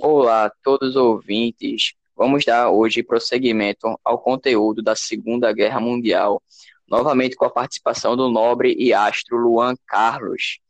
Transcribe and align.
Olá 0.00 0.44
a 0.44 0.50
todos 0.62 0.90
os 0.90 0.96
ouvintes. 0.96 1.94
Vamos 2.16 2.44
dar 2.44 2.70
hoje 2.70 3.02
prosseguimento 3.02 3.98
ao 4.04 4.16
conteúdo 4.18 4.80
da 4.80 4.94
Segunda 4.94 5.52
Guerra 5.52 5.80
Mundial, 5.80 6.40
novamente 6.86 7.34
com 7.34 7.44
a 7.44 7.50
participação 7.50 8.16
do 8.16 8.30
nobre 8.30 8.76
e 8.78 8.92
astro 8.92 9.36
Luan 9.36 9.74
Carlos. 9.86 10.60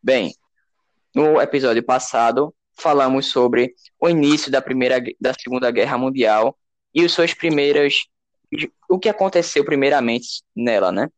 Bem, 0.00 0.32
no 1.12 1.40
episódio 1.40 1.82
passado 1.82 2.54
falamos 2.78 3.26
sobre 3.26 3.74
o 4.00 4.08
início 4.08 4.52
da 4.52 4.62
primeira 4.62 5.02
da 5.20 5.34
Segunda 5.34 5.68
Guerra 5.72 5.98
Mundial 5.98 6.56
e 6.94 7.04
as 7.04 7.10
suas 7.10 7.34
primeiras 7.34 8.04
o 8.88 9.00
que 9.00 9.08
aconteceu 9.08 9.64
primeiramente 9.64 10.42
nela, 10.54 10.92
né? 10.92 11.10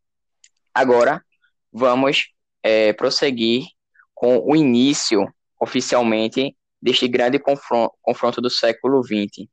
Agora 0.73 1.23
vamos 1.71 2.29
é, 2.62 2.95
prosseguir 2.95 3.66
com 4.14 4.39
o 4.39 4.57
início 4.57 5.30
oficialmente 5.61 6.57
deste 6.81 7.09
grande 7.09 7.39
confronto, 7.39 8.41
do 8.41 8.50
século 8.50 9.03
XX. 9.03 9.49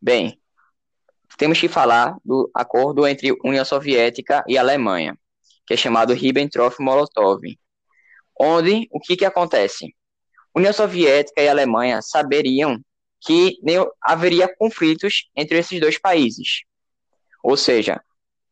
Bem, 0.00 0.40
temos 1.36 1.60
que 1.60 1.68
falar 1.68 2.16
do 2.24 2.50
acordo 2.54 3.06
entre 3.06 3.36
União 3.44 3.64
Soviética 3.64 4.44
e 4.48 4.58
Alemanha, 4.58 5.16
que 5.66 5.74
é 5.74 5.76
chamado 5.76 6.14
Ribbentrop-Molotov, 6.14 7.40
onde 8.40 8.88
o 8.90 9.00
que, 9.00 9.16
que 9.16 9.24
acontece? 9.24 9.94
União 10.54 10.72
Soviética 10.72 11.42
e 11.42 11.48
Alemanha 11.48 12.00
saberiam 12.02 12.80
que 13.20 13.58
haveria 14.00 14.52
conflitos 14.56 15.28
entre 15.36 15.58
esses 15.58 15.80
dois 15.80 15.98
países. 15.98 16.62
Ou 17.42 17.56
seja, 17.56 18.02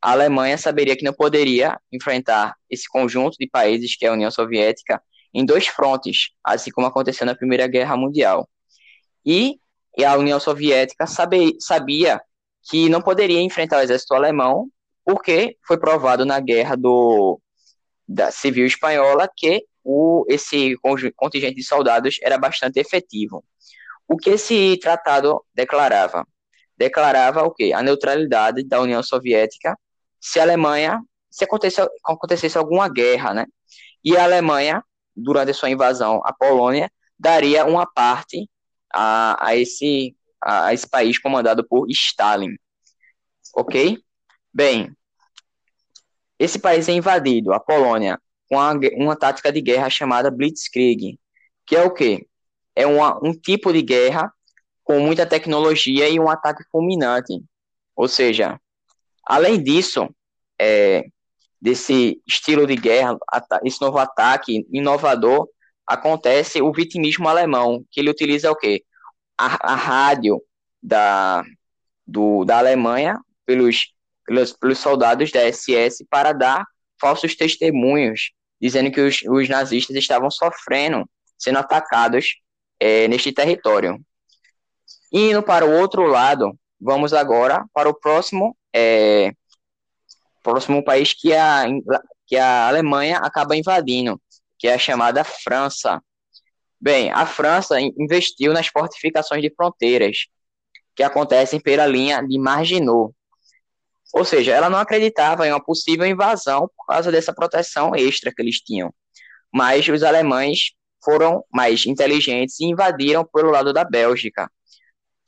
a 0.01 0.13
Alemanha 0.13 0.59
saberia 0.59 0.97
que 0.97 1.05
não 1.05 1.13
poderia 1.13 1.81
enfrentar 1.93 2.55
esse 2.71 2.89
conjunto 2.89 3.37
de 3.39 3.49
países 3.49 3.97
que 3.97 4.05
é 4.05 4.09
a 4.09 4.13
União 4.13 4.31
Soviética 4.31 5.03
em 5.37 5.45
dois 5.45 5.67
frontes, 5.67 6.31
assim 6.43 6.71
como 6.71 6.87
aconteceu 6.87 7.27
na 7.27 7.35
Primeira 7.35 7.67
Guerra 7.67 7.95
Mundial. 7.95 8.49
E, 9.25 9.59
a 10.03 10.17
União 10.17 10.41
Soviética 10.41 11.07
sabe, 11.07 11.57
sabia 11.61 12.21
que 12.71 12.89
não 12.89 13.03
poderia 13.03 13.41
enfrentar 13.41 13.79
o 13.79 13.83
exército 13.83 14.15
alemão, 14.15 14.69
porque 15.05 15.59
foi 15.67 15.79
provado 15.79 16.25
na 16.25 16.41
guerra 16.41 16.75
do, 16.75 17.39
da 18.09 18.31
Civil 18.31 18.67
Espanhola 18.67 19.29
que 19.37 19.65
o, 19.85 20.25
esse 20.29 20.75
contingente 21.15 21.57
de 21.57 21.63
soldados 21.63 22.19
era 22.23 22.39
bastante 22.39 22.81
efetivo. 22.81 23.45
O 24.09 24.17
que 24.17 24.31
esse 24.31 24.79
tratado 24.79 25.45
declarava? 25.55 26.27
Declarava 26.79 27.43
o 27.43 27.51
quê? 27.51 27.73
A 27.75 27.83
neutralidade 27.83 28.65
da 28.65 28.81
União 28.81 29.03
Soviética 29.03 29.79
se 30.19 30.41
a 30.41 30.45
Alemanha, 30.45 31.01
se 31.31 31.45
acontecesse, 31.45 31.89
acontecesse 32.05 32.57
alguma 32.57 32.89
guerra, 32.89 33.35
né? 33.35 33.47
E 34.03 34.17
a 34.17 34.25
Alemanha 34.25 34.83
durante 35.17 35.51
a 35.51 35.55
sua 35.55 35.71
invasão 35.71 36.21
à 36.25 36.33
Polônia, 36.33 36.91
daria 37.19 37.65
uma 37.65 37.87
parte 37.87 38.49
a, 38.93 39.49
a, 39.49 39.57
esse, 39.57 40.15
a 40.43 40.75
esse 40.75 40.89
país 40.89 41.19
comandado 41.19 41.67
por 41.67 41.89
Stalin. 41.91 42.55
Ok? 43.55 43.99
Bem, 44.53 44.95
esse 46.39 46.59
país 46.59 46.89
é 46.89 46.93
invadido, 46.93 47.53
a 47.53 47.61
Polônia, 47.61 48.21
com 48.49 48.57
uma, 48.57 48.73
uma 48.97 49.17
tática 49.17 49.51
de 49.51 49.61
guerra 49.61 49.89
chamada 49.89 50.31
Blitzkrieg, 50.31 51.19
que 51.67 51.77
é 51.77 51.83
o 51.83 51.93
quê? 51.93 52.27
É 52.75 52.87
uma, 52.87 53.19
um 53.25 53.33
tipo 53.33 53.73
de 53.73 53.83
guerra 53.83 54.33
com 54.85 55.01
muita 55.01 55.27
tecnologia 55.27 56.09
e 56.09 56.21
um 56.21 56.29
ataque 56.29 56.63
fulminante. 56.71 57.43
Ou 57.97 58.07
seja, 58.07 58.61
além 59.25 59.63
disso, 59.63 60.09
é, 60.61 61.05
desse 61.61 62.21
estilo 62.27 62.67
de 62.67 62.77
guerra, 62.77 63.17
esse 63.65 63.81
novo 63.81 63.99
ataque 63.99 64.67
inovador, 64.71 65.49
acontece 65.87 66.61
o 66.61 66.73
vitimismo 66.73 67.29
alemão, 67.29 67.85
que 67.91 68.01
ele 68.01 68.11
utiliza 68.11 68.51
o 68.51 68.57
quê? 68.57 68.85
A, 69.39 69.73
a 69.73 69.75
rádio 69.75 70.43
da, 70.83 71.45
do, 72.07 72.45
da 72.45 72.59
Alemanha 72.59 73.19
pelos, 73.45 73.93
pelos, 74.25 74.53
pelos 74.53 74.79
soldados 74.79 75.31
da 75.31 75.41
SS 75.51 76.05
para 76.11 76.33
dar 76.33 76.65
falsos 77.01 77.35
testemunhos, 77.35 78.33
dizendo 78.61 78.91
que 78.91 79.01
os, 79.01 79.23
os 79.29 79.49
nazistas 79.49 79.97
estavam 79.97 80.31
sofrendo, 80.31 81.09
sendo 81.39 81.59
atacados 81.59 82.37
é, 82.81 83.07
neste 83.09 83.33
território. 83.33 84.01
Indo 85.13 85.43
para 85.43 85.65
o 85.65 85.73
outro 85.79 86.07
lado, 86.07 86.59
vamos 86.81 87.13
agora 87.13 87.65
para 87.73 87.89
o 87.89 87.95
próximo 87.95 88.57
é, 88.75 89.33
próximo 90.47 90.85
país 90.85 91.13
que 91.13 91.35
a, 91.35 91.65
que 92.25 92.37
a 92.37 92.69
Alemanha 92.69 93.19
acaba 93.19 93.57
invadindo, 93.57 94.21
que 94.57 94.69
é 94.69 94.75
a 94.75 94.79
chamada 94.79 95.25
França. 95.25 96.01
Bem, 96.81 97.11
a 97.11 97.27
França 97.27 97.81
investiu 97.81 98.53
nas 98.53 98.69
fortificações 98.69 99.43
de 99.43 99.53
fronteiras, 99.53 100.29
que 100.95 101.03
acontecem 101.03 101.59
pela 101.59 101.85
linha 101.85 102.23
de 102.23 102.39
Maginot. 102.39 103.13
Ou 104.15 104.25
seja, 104.25 104.53
ela 104.55 104.71
não 104.71 104.79
acreditava 104.79 105.49
em 105.49 105.51
uma 105.51 105.63
possível 105.63 106.07
invasão 106.07 106.71
por 106.77 106.87
causa 106.87 107.11
dessa 107.11 107.35
proteção 107.35 107.97
extra 107.97 108.33
que 108.33 108.41
eles 108.41 108.61
tinham. 108.61 108.95
Mas 109.53 109.89
os 109.89 110.05
alemães 110.05 110.71
foram 111.05 111.45
mais 111.53 111.87
inteligentes 111.87 112.61
e 112.61 112.67
invadiram 112.67 113.25
pelo 113.25 113.51
lado 113.51 113.73
da 113.73 113.83
Bélgica. 113.83 114.49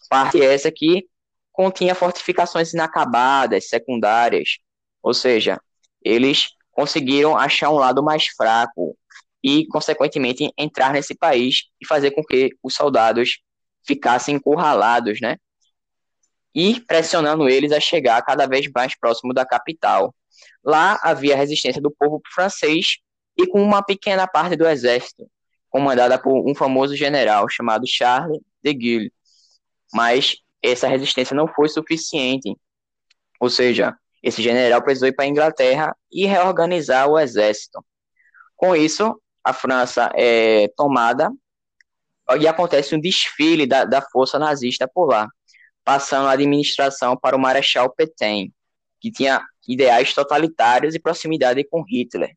Parte 0.08 0.40
essa 0.40 0.70
que 0.70 1.08
continha 1.52 1.94
fortificações 1.94 2.72
inacabadas, 2.72 3.68
secundárias, 3.68 4.58
ou 5.08 5.14
seja, 5.14 5.58
eles 6.02 6.50
conseguiram 6.70 7.34
achar 7.34 7.70
um 7.70 7.78
lado 7.78 8.02
mais 8.02 8.26
fraco 8.26 8.94
e, 9.42 9.66
consequentemente, 9.68 10.52
entrar 10.54 10.92
nesse 10.92 11.14
país 11.14 11.62
e 11.80 11.86
fazer 11.86 12.10
com 12.10 12.22
que 12.22 12.50
os 12.62 12.74
soldados 12.74 13.38
ficassem 13.86 14.34
encurralados, 14.34 15.18
né? 15.18 15.38
E 16.54 16.78
pressionando 16.82 17.48
eles 17.48 17.72
a 17.72 17.80
chegar 17.80 18.20
cada 18.20 18.46
vez 18.46 18.70
mais 18.70 18.94
próximo 19.00 19.32
da 19.32 19.46
capital. 19.46 20.14
Lá 20.62 21.00
havia 21.02 21.34
resistência 21.34 21.80
do 21.80 21.90
povo 21.90 22.20
francês 22.34 22.98
e 23.34 23.46
com 23.46 23.62
uma 23.62 23.82
pequena 23.82 24.26
parte 24.26 24.56
do 24.56 24.68
exército, 24.68 25.26
comandada 25.70 26.18
por 26.18 26.46
um 26.46 26.54
famoso 26.54 26.94
general 26.94 27.48
chamado 27.48 27.86
Charles 27.88 28.38
de 28.62 28.74
Gaulle. 28.74 29.12
Mas 29.90 30.36
essa 30.62 30.86
resistência 30.86 31.34
não 31.34 31.48
foi 31.48 31.70
suficiente. 31.70 32.54
Ou 33.40 33.48
seja, 33.48 33.96
esse 34.22 34.42
general 34.42 34.82
precisou 34.82 35.08
ir 35.08 35.12
para 35.12 35.24
a 35.24 35.28
Inglaterra 35.28 35.96
e 36.10 36.26
reorganizar 36.26 37.08
o 37.08 37.18
exército. 37.18 37.84
Com 38.56 38.74
isso, 38.74 39.20
a 39.44 39.52
França 39.52 40.10
é 40.14 40.68
tomada 40.76 41.30
e 42.38 42.46
acontece 42.46 42.94
um 42.94 43.00
desfile 43.00 43.66
da, 43.66 43.84
da 43.84 44.02
força 44.02 44.38
nazista 44.38 44.86
por 44.86 45.06
lá, 45.06 45.28
passando 45.84 46.28
a 46.28 46.32
administração 46.32 47.16
para 47.16 47.36
o 47.36 47.40
Marechal 47.40 47.90
Petain, 47.94 48.52
que 49.00 49.10
tinha 49.10 49.42
ideais 49.66 50.12
totalitários 50.12 50.94
e 50.94 50.98
proximidade 50.98 51.64
com 51.64 51.82
Hitler. 51.82 52.34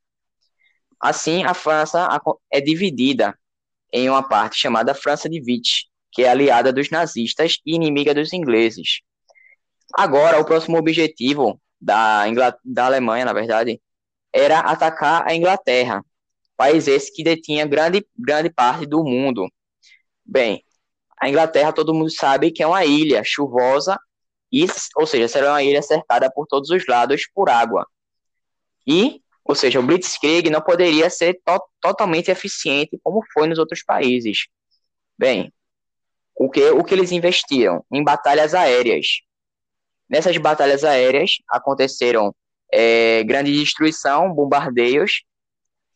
Assim, 1.00 1.44
a 1.44 1.54
França 1.54 2.08
é 2.52 2.62
dividida 2.62 3.38
em 3.92 4.10
uma 4.10 4.22
parte 4.22 4.58
chamada 4.60 4.94
França 4.94 5.28
de 5.28 5.42
Vichy, 5.42 5.88
que 6.12 6.24
é 6.24 6.30
aliada 6.30 6.72
dos 6.72 6.90
nazistas 6.90 7.58
e 7.66 7.76
inimiga 7.76 8.14
dos 8.14 8.32
ingleses. 8.32 9.02
Agora, 9.94 10.40
o 10.40 10.46
próximo 10.46 10.78
objetivo 10.78 11.60
da, 11.82 12.26
da 12.64 12.86
Alemanha, 12.86 13.26
na 13.26 13.34
verdade, 13.34 13.82
era 14.32 14.60
atacar 14.60 15.28
a 15.28 15.34
Inglaterra, 15.34 16.04
país 16.56 16.88
esse 16.88 17.12
que 17.12 17.24
detinha 17.24 17.66
grande, 17.66 18.06
grande 18.18 18.50
parte 18.50 18.86
do 18.86 19.04
mundo. 19.04 19.48
Bem, 20.24 20.64
a 21.20 21.30
Inglaterra 21.30 21.74
todo 21.74 21.94
mundo 21.94 22.12
sabe 22.12 22.52
que 22.52 22.64
é 22.64 22.68
uma 22.68 22.86
ilha 22.86 23.24
chuvosa, 23.24 24.00
e, 24.52 24.66
ou 24.98 25.08
seja, 25.08 25.28
será 25.28 25.52
uma 25.52 25.64
ilha 25.64 25.82
cercada 25.82 26.32
por 26.32 26.46
todos 26.46 26.70
os 26.70 26.86
lados 26.86 27.26
por 27.34 27.50
água. 27.50 27.88
E, 28.86 29.22
ou 29.44 29.56
seja, 29.56 29.80
o 29.80 29.84
Blitzkrieg 29.84 30.50
não 30.50 30.62
poderia 30.62 31.10
ser 31.10 31.40
to 31.46 31.60
totalmente 31.80 32.30
eficiente 32.30 33.00
como 33.04 33.24
foi 33.34 33.48
nos 33.48 33.58
outros 33.58 33.84
países. 33.84 34.48
Bem, 35.18 35.54
o 36.36 36.50
que, 36.50 36.70
o 36.72 36.84
que 36.84 36.94
eles 36.94 37.12
investiam? 37.12 37.86
Em 37.92 38.04
batalhas 38.04 38.54
aéreas. 38.54 39.22
Nessas 40.12 40.36
batalhas 40.36 40.84
aéreas 40.84 41.38
aconteceram 41.50 42.36
é, 42.70 43.24
grande 43.24 43.54
destruição, 43.54 44.34
bombardeios, 44.34 45.24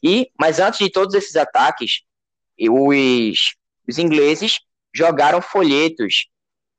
e 0.02 0.32
mas 0.40 0.58
antes 0.58 0.80
de 0.80 0.90
todos 0.90 1.14
esses 1.14 1.36
ataques, 1.36 2.04
os, 2.58 3.56
os 3.86 3.98
ingleses 4.00 4.62
jogaram 4.94 5.42
folhetos 5.42 6.30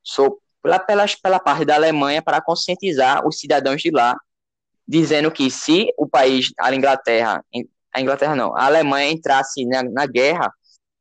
so, 0.03 0.41
pela, 0.63 0.79
pela, 0.79 1.05
pela 1.23 1.39
parte 1.39 1.67
da 1.67 1.75
Alemanha 1.75 2.23
para 2.23 2.41
conscientizar 2.41 3.27
os 3.29 3.39
cidadãos 3.39 3.83
de 3.83 3.91
lá, 3.91 4.17
dizendo 4.89 5.31
que 5.31 5.51
se 5.51 5.93
o 5.99 6.09
país, 6.09 6.53
a 6.59 6.75
Inglaterra, 6.75 7.45
a 7.93 8.01
Inglaterra 8.01 8.35
não, 8.35 8.57
a 8.57 8.65
Alemanha 8.65 9.11
entrasse 9.11 9.67
na, 9.67 9.83
na 9.83 10.07
guerra, 10.07 10.51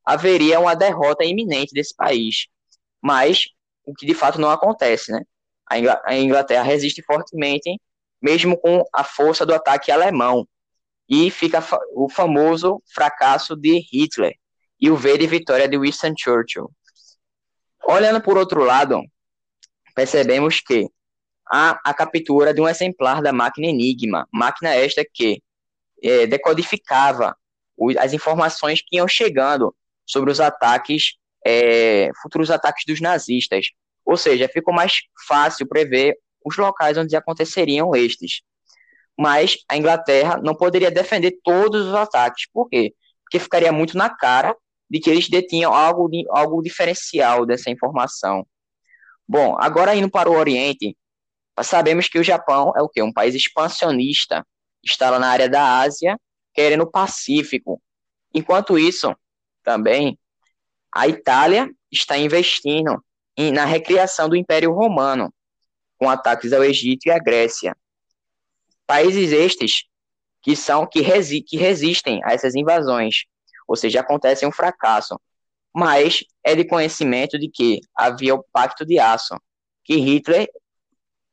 haveria 0.04 0.60
uma 0.60 0.76
derrota 0.76 1.24
iminente 1.24 1.74
desse 1.74 1.96
país. 1.96 2.48
Mas 3.02 3.46
o 3.86 3.94
que 3.94 4.06
de 4.06 4.14
fato 4.14 4.42
não 4.42 4.50
acontece, 4.50 5.14
né? 5.14 5.22
A 5.68 6.16
Inglaterra 6.16 6.64
resiste 6.64 7.02
fortemente, 7.02 7.80
mesmo 8.22 8.58
com 8.58 8.84
a 8.94 9.04
força 9.04 9.46
do 9.46 9.54
ataque 9.54 9.92
alemão. 9.92 10.48
E 11.08 11.30
fica 11.30 11.64
o 11.94 12.10
famoso 12.10 12.82
fracasso 12.94 13.56
de 13.56 13.80
Hitler 13.92 14.36
e 14.80 14.90
o 14.90 14.96
V 14.96 15.18
de 15.18 15.28
vitória 15.28 15.68
de 15.68 15.78
Winston 15.78 16.14
Churchill. 16.18 16.72
Olhando 17.84 18.22
por 18.22 18.38
outro 18.38 18.64
lado, 18.64 19.00
percebemos 19.94 20.60
que 20.60 20.90
há 21.52 21.80
a 21.84 21.94
captura 21.94 22.54
de 22.54 22.62
um 22.62 22.68
exemplar 22.68 23.22
da 23.22 23.32
máquina 23.32 23.68
Enigma, 23.68 24.28
máquina 24.32 24.74
esta 24.74 25.06
que 25.06 25.42
é, 26.04 26.26
decodificava 26.26 27.36
as 28.00 28.14
informações 28.14 28.82
que 28.82 28.98
iam 28.98 29.08
chegando 29.08 29.76
sobre 30.06 30.32
os 30.32 30.40
ataques, 30.40 31.16
é, 31.46 32.10
futuros 32.22 32.50
ataques 32.50 32.84
dos 32.88 33.02
nazistas. 33.02 33.68
Ou 34.06 34.18
seja, 34.18 34.48
ficou 34.48 34.74
mais 34.74 34.94
fácil 35.28 35.68
prever 35.68 36.18
os 36.44 36.58
locais 36.58 36.98
onde 36.98 37.16
aconteceriam 37.16 37.96
estes. 37.96 38.42
Mas 39.18 39.58
a 39.70 39.78
Inglaterra 39.78 40.40
não 40.44 40.56
poderia 40.56 40.92
defender 40.92 41.40
todos 41.44 41.88
os 41.88 41.94
ataques. 41.94 42.48
Por 42.54 42.70
quê? 42.70 42.94
Porque 43.24 43.40
ficaria 43.40 43.72
muito 43.72 43.98
na 43.98 44.10
cara 44.10 44.56
de 44.90 45.00
que 45.00 45.10
eles 45.10 45.30
detinham 45.30 45.74
algo, 45.74 46.10
algo 46.30 46.62
diferencial 46.62 47.46
dessa 47.46 47.72
informação. 47.72 48.46
Bom, 49.28 49.58
agora 49.60 49.96
indo 49.96 50.10
para 50.10 50.30
o 50.30 50.38
Oriente, 50.38 50.96
sabemos 51.64 52.08
que 52.08 52.20
o 52.20 52.24
Japão 52.24 52.74
é 52.76 52.82
o 52.82 52.90
quê? 52.90 53.02
Um 53.02 53.14
país 53.14 53.34
expansionista, 53.34 54.46
está 54.84 55.10
lá 55.10 55.18
na 55.18 55.30
área 55.30 55.50
da 55.50 55.80
Ásia, 55.80 56.20
querendo 56.54 56.84
o 56.84 56.92
Pacífico. 56.92 57.82
Enquanto 58.34 58.78
isso, 58.78 59.16
também, 59.64 60.20
a 60.94 61.08
Itália 61.08 61.70
está 61.92 62.18
investindo 62.18 63.04
na 63.38 63.66
recriação 63.66 64.30
do 64.30 64.36
Império 64.36 64.72
Romano, 64.72 65.34
com 65.98 66.10
ataques 66.10 66.54
ao 66.54 66.64
Egito 66.64 67.08
e 67.08 67.12
à 67.12 67.20
Grécia. 67.20 67.76
Países 68.88 69.32
estes 69.32 69.86
que 70.42 70.56
são 70.56 70.86
que, 70.86 71.02
resi 71.02 71.42
que 71.42 71.58
resistem 71.58 72.22
a 72.24 72.34
essas 72.34 72.56
invasões, 72.56 73.26
ou 73.68 73.76
seja, 73.76 74.02
acontece 74.02 74.46
um 74.46 74.52
fracasso. 74.52 75.20
Mas 75.74 76.24
é 76.44 76.56
de 76.56 76.64
conhecimento 76.66 77.38
de 77.38 77.50
que 77.50 77.82
havia 77.96 78.36
o 78.36 78.46
Pacto 78.54 78.86
de 78.86 79.00
Aço, 79.00 79.36
que 79.84 79.96
Hitler 79.96 80.48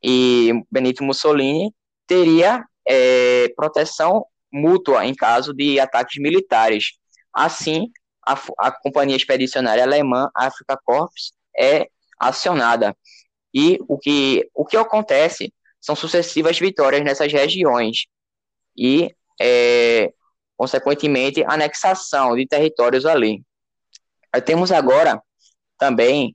e 0.02 0.52
Benito 0.70 1.04
Mussolini 1.04 1.72
teria 2.06 2.64
é, 2.88 3.48
proteção 3.54 4.24
mútua 4.50 5.06
em 5.06 5.14
caso 5.14 5.54
de 5.54 5.78
ataques 5.78 6.20
militares. 6.20 6.92
Assim, 7.32 7.90
a, 8.26 8.38
a 8.58 8.72
Companhia 8.72 9.16
Expedicionária 9.16 9.84
Alemã, 9.84 10.30
Africa 10.34 10.78
Corps, 10.84 11.32
é 11.56 11.88
acionada. 12.18 12.96
E 13.54 13.78
o 13.86 13.98
que, 13.98 14.48
o 14.54 14.64
que 14.64 14.76
acontece 14.76 15.52
são 15.80 15.94
sucessivas 15.94 16.58
vitórias 16.58 17.02
nessas 17.02 17.32
regiões 17.32 18.06
e, 18.76 19.14
é, 19.40 20.12
consequentemente, 20.56 21.44
anexação 21.44 22.36
de 22.36 22.46
territórios 22.46 23.04
ali. 23.04 23.42
Temos 24.46 24.72
agora 24.72 25.20
também 25.76 26.34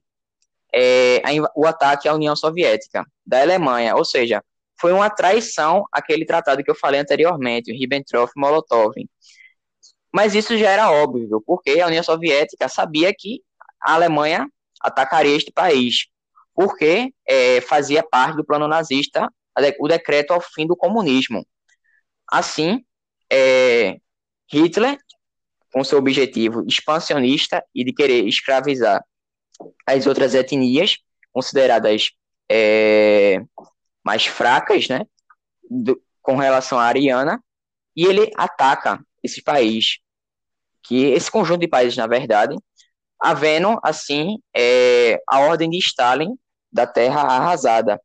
é, 0.72 1.20
o 1.56 1.66
ataque 1.66 2.06
à 2.08 2.14
União 2.14 2.36
Soviética 2.36 3.04
da 3.26 3.40
Alemanha, 3.40 3.96
ou 3.96 4.04
seja, 4.04 4.44
foi 4.80 4.92
uma 4.92 5.10
traição 5.10 5.84
aquele 5.90 6.24
tratado 6.24 6.62
que 6.62 6.70
eu 6.70 6.74
falei 6.74 7.00
anteriormente, 7.00 7.72
o 7.72 7.74
Ribbentrop-Molotov. 7.74 8.94
Mas 10.12 10.34
isso 10.34 10.56
já 10.56 10.70
era 10.70 10.90
óbvio, 10.90 11.42
porque 11.44 11.80
a 11.80 11.86
União 11.86 12.02
Soviética 12.02 12.68
sabia 12.68 13.12
que 13.16 13.42
a 13.80 13.94
Alemanha 13.94 14.48
atacaria 14.80 15.36
este 15.36 15.52
país, 15.52 16.06
porque 16.54 17.12
é, 17.26 17.60
fazia 17.60 18.02
parte 18.02 18.36
do 18.36 18.44
plano 18.44 18.68
nazista 18.68 19.32
o 19.80 19.88
decreto 19.88 20.32
ao 20.32 20.40
fim 20.40 20.66
do 20.66 20.76
comunismo. 20.76 21.44
Assim, 22.30 22.84
é, 23.30 23.98
Hitler, 24.52 24.98
com 25.72 25.84
seu 25.84 25.98
objetivo 25.98 26.64
expansionista 26.66 27.64
e 27.74 27.84
de 27.84 27.92
querer 27.92 28.26
escravizar 28.26 29.04
as 29.86 30.06
outras 30.06 30.34
etnias 30.34 30.98
consideradas 31.32 32.10
é, 32.50 33.42
mais 34.02 34.26
fracas, 34.26 34.88
né, 34.88 35.00
do, 35.70 36.00
com 36.22 36.36
relação 36.36 36.78
à 36.78 36.84
ariana, 36.84 37.42
e 37.94 38.04
ele 38.04 38.30
ataca 38.36 39.04
esse 39.22 39.42
país, 39.42 39.98
que 40.82 41.06
esse 41.06 41.30
conjunto 41.30 41.60
de 41.60 41.68
países, 41.68 41.96
na 41.96 42.06
verdade, 42.06 42.56
havendo, 43.20 43.78
assim, 43.82 44.38
é, 44.56 45.20
a 45.26 45.40
ordem 45.40 45.70
de 45.70 45.78
Stalin 45.78 46.36
da 46.72 46.86
terra 46.86 47.22
arrasada, 47.22 48.00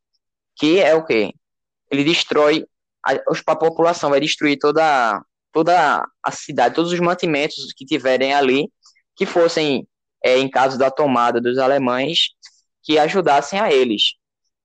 que 0.56 0.80
é 0.80 0.96
o 0.96 1.06
quê? 1.06 1.34
Ele 1.92 2.04
destrói, 2.04 2.66
a, 3.06 3.14
a 3.14 3.56
população 3.56 4.10
vai 4.10 4.20
destruir 4.20 4.58
toda, 4.58 5.22
toda 5.52 6.06
a 6.24 6.32
cidade, 6.32 6.76
todos 6.76 6.92
os 6.92 7.00
mantimentos 7.00 7.74
que 7.76 7.86
tiverem 7.86 8.34
ali, 8.34 8.70
que 9.16 9.26
fossem, 9.26 9.88
é, 10.24 10.38
em 10.38 10.50
caso 10.50 10.78
da 10.78 10.90
tomada 10.90 11.40
dos 11.42 11.58
alemães, 11.58 12.30
que 12.84 12.98
ajudassem 12.98 13.60
a 13.60 13.72
eles. 13.72 14.16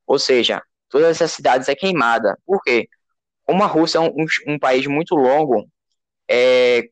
Ou 0.06 0.18
seja, 0.18 0.62
todas 0.88 1.08
essas 1.10 1.32
cidades 1.32 1.68
é 1.68 1.74
queimada. 1.74 2.38
Por 2.46 2.62
quê? 2.62 2.88
Como 3.44 3.62
a 3.62 3.66
Rússia 3.66 3.98
é 3.98 4.00
um, 4.00 4.14
um 4.46 4.58
país 4.58 4.86
muito 4.86 5.14
longo, 5.14 5.68
é, 6.28 6.88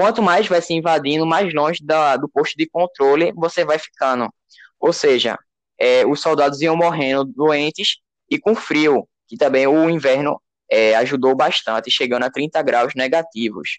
quanto 0.00 0.22
mais 0.22 0.46
vai 0.46 0.62
se 0.62 0.72
invadindo, 0.72 1.26
mais 1.26 1.52
longe 1.52 1.84
da, 1.84 2.16
do 2.16 2.26
posto 2.26 2.56
de 2.56 2.66
controle 2.66 3.34
você 3.36 3.66
vai 3.66 3.78
ficando. 3.78 4.32
Ou 4.80 4.94
seja, 4.94 5.38
é, 5.78 6.06
os 6.06 6.22
soldados 6.22 6.62
iam 6.62 6.74
morrendo 6.74 7.26
doentes 7.26 7.98
e 8.30 8.38
com 8.38 8.54
frio, 8.54 9.06
que 9.28 9.36
também 9.36 9.66
o 9.66 9.90
inverno 9.90 10.40
é, 10.70 10.94
ajudou 10.94 11.36
bastante, 11.36 11.90
chegando 11.90 12.22
a 12.22 12.30
30 12.30 12.62
graus 12.62 12.94
negativos. 12.94 13.78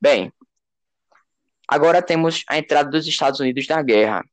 Bem, 0.00 0.32
agora 1.66 2.00
temos 2.00 2.44
a 2.48 2.56
entrada 2.56 2.88
dos 2.88 3.04
Estados 3.04 3.40
Unidos 3.40 3.66
na 3.66 3.82
guerra. 3.82 4.24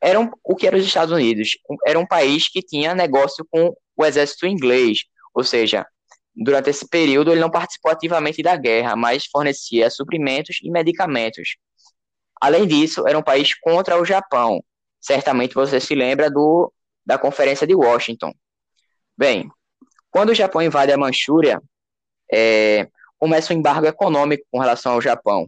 Era 0.00 0.20
um, 0.20 0.30
o 0.44 0.54
que 0.54 0.68
eram 0.68 0.78
os 0.78 0.86
Estados 0.86 1.12
Unidos? 1.12 1.58
Era 1.84 1.98
um 1.98 2.06
país 2.06 2.48
que 2.48 2.62
tinha 2.62 2.94
negócio 2.94 3.44
com 3.50 3.74
o 3.96 4.06
exército 4.06 4.46
inglês, 4.46 5.06
ou 5.34 5.42
seja, 5.42 5.84
Durante 6.34 6.70
esse 6.70 6.88
período, 6.88 7.30
ele 7.30 7.40
não 7.40 7.50
participou 7.50 7.92
ativamente 7.92 8.42
da 8.42 8.56
guerra, 8.56 8.96
mas 8.96 9.26
fornecia 9.26 9.90
suprimentos 9.90 10.58
e 10.62 10.70
medicamentos. 10.70 11.56
Além 12.40 12.66
disso, 12.66 13.06
era 13.06 13.18
um 13.18 13.22
país 13.22 13.54
contra 13.54 14.00
o 14.00 14.04
Japão. 14.04 14.64
Certamente 15.00 15.54
você 15.54 15.78
se 15.78 15.94
lembra 15.94 16.30
do, 16.30 16.72
da 17.04 17.18
Conferência 17.18 17.66
de 17.66 17.74
Washington. 17.74 18.32
Bem, 19.16 19.50
quando 20.10 20.30
o 20.30 20.34
Japão 20.34 20.62
invade 20.62 20.90
a 20.90 20.96
Manchúria, 20.96 21.60
é, 22.32 22.88
começa 23.18 23.52
um 23.52 23.56
embargo 23.56 23.86
econômico 23.86 24.44
com 24.50 24.58
relação 24.58 24.94
ao 24.94 25.00
Japão. 25.00 25.46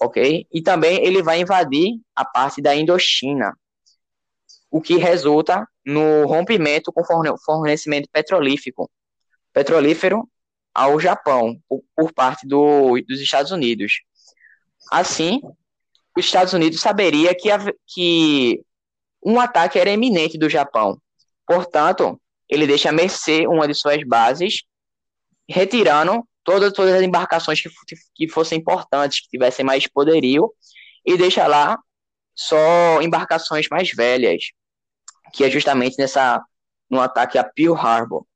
Ok? 0.00 0.46
E 0.52 0.62
também 0.62 1.02
ele 1.04 1.22
vai 1.22 1.40
invadir 1.40 2.00
a 2.14 2.24
parte 2.24 2.60
da 2.60 2.74
Indochina, 2.74 3.56
o 4.70 4.80
que 4.80 4.96
resulta 4.96 5.66
no 5.84 6.26
rompimento 6.26 6.92
com 6.92 7.02
fornecimento 7.38 8.08
petrolífico 8.12 8.90
petrolífero 9.56 10.28
ao 10.74 11.00
Japão 11.00 11.58
por, 11.66 11.82
por 11.96 12.12
parte 12.12 12.46
do, 12.46 13.00
dos 13.08 13.18
Estados 13.22 13.50
Unidos. 13.50 14.02
Assim, 14.92 15.40
os 16.14 16.26
Estados 16.26 16.52
Unidos 16.52 16.78
saberia 16.78 17.34
que, 17.34 17.48
que 17.86 18.60
um 19.24 19.40
ataque 19.40 19.78
era 19.78 19.90
iminente 19.90 20.36
do 20.36 20.50
Japão. 20.50 21.00
Portanto, 21.46 22.20
ele 22.46 22.66
deixa 22.66 22.90
a 22.90 22.92
mercê 22.92 23.46
uma 23.46 23.66
de 23.66 23.72
suas 23.74 24.04
bases, 24.04 24.64
retirando 25.48 26.22
todas, 26.44 26.70
todas 26.74 26.92
as 26.92 27.02
embarcações 27.02 27.58
que, 27.58 27.70
que 28.14 28.28
fossem 28.28 28.58
importantes, 28.58 29.22
que 29.22 29.28
tivessem 29.30 29.64
mais 29.64 29.86
poderio, 29.86 30.52
e 31.02 31.16
deixa 31.16 31.46
lá 31.46 31.78
só 32.34 33.00
embarcações 33.00 33.68
mais 33.70 33.90
velhas, 33.90 34.50
que 35.32 35.44
é 35.44 35.50
justamente 35.50 35.96
nessa 35.98 36.44
no 36.90 37.00
ataque 37.00 37.38
a 37.38 37.42
Pearl 37.42 37.74
Harbor 37.74 38.26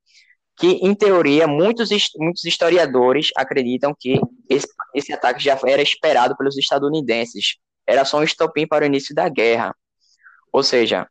que, 0.61 0.73
em 0.83 0.95
teoria, 0.95 1.47
muitos, 1.47 1.89
muitos 2.19 2.45
historiadores 2.45 3.31
acreditam 3.35 3.97
que 3.99 4.21
esse, 4.49 4.69
esse 4.95 5.11
ataque 5.11 5.43
já 5.43 5.59
era 5.67 5.81
esperado 5.81 6.37
pelos 6.37 6.57
estadunidenses. 6.59 7.57
Era 7.87 8.05
só 8.05 8.19
um 8.19 8.23
estopim 8.23 8.67
para 8.67 8.85
o 8.85 8.87
início 8.87 9.15
da 9.15 9.27
guerra. 9.29 9.75
Ou 10.53 10.63
seja, 10.63 11.09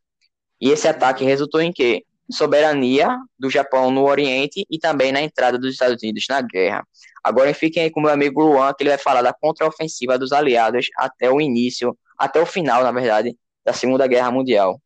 e 0.61 0.69
esse 0.69 0.87
ataque 0.87 1.23
resultou 1.23 1.61
em 1.61 1.73
quê? 1.73 2.05
Soberania 2.31 3.17
do 3.39 3.49
Japão 3.49 3.89
no 3.89 4.05
Oriente 4.05 4.67
e 4.69 4.77
também 4.77 5.11
na 5.11 5.19
entrada 5.19 5.57
dos 5.57 5.73
Estados 5.73 6.01
Unidos 6.03 6.25
na 6.29 6.41
guerra. 6.41 6.85
Agora 7.23 7.51
fiquem 7.51 7.83
aí 7.83 7.89
com 7.89 8.01
meu 8.01 8.11
amigo 8.11 8.43
Luan, 8.43 8.71
que 8.75 8.83
ele 8.83 8.91
vai 8.91 8.99
falar 8.99 9.23
da 9.23 9.33
contraofensiva 9.33 10.15
dos 10.19 10.31
aliados 10.31 10.89
até 10.95 11.31
o 11.31 11.41
início, 11.41 11.97
até 12.15 12.39
o 12.39 12.45
final, 12.45 12.83
na 12.83 12.91
verdade, 12.91 13.35
da 13.65 13.73
Segunda 13.73 14.05
Guerra 14.05 14.29
Mundial. 14.29 14.79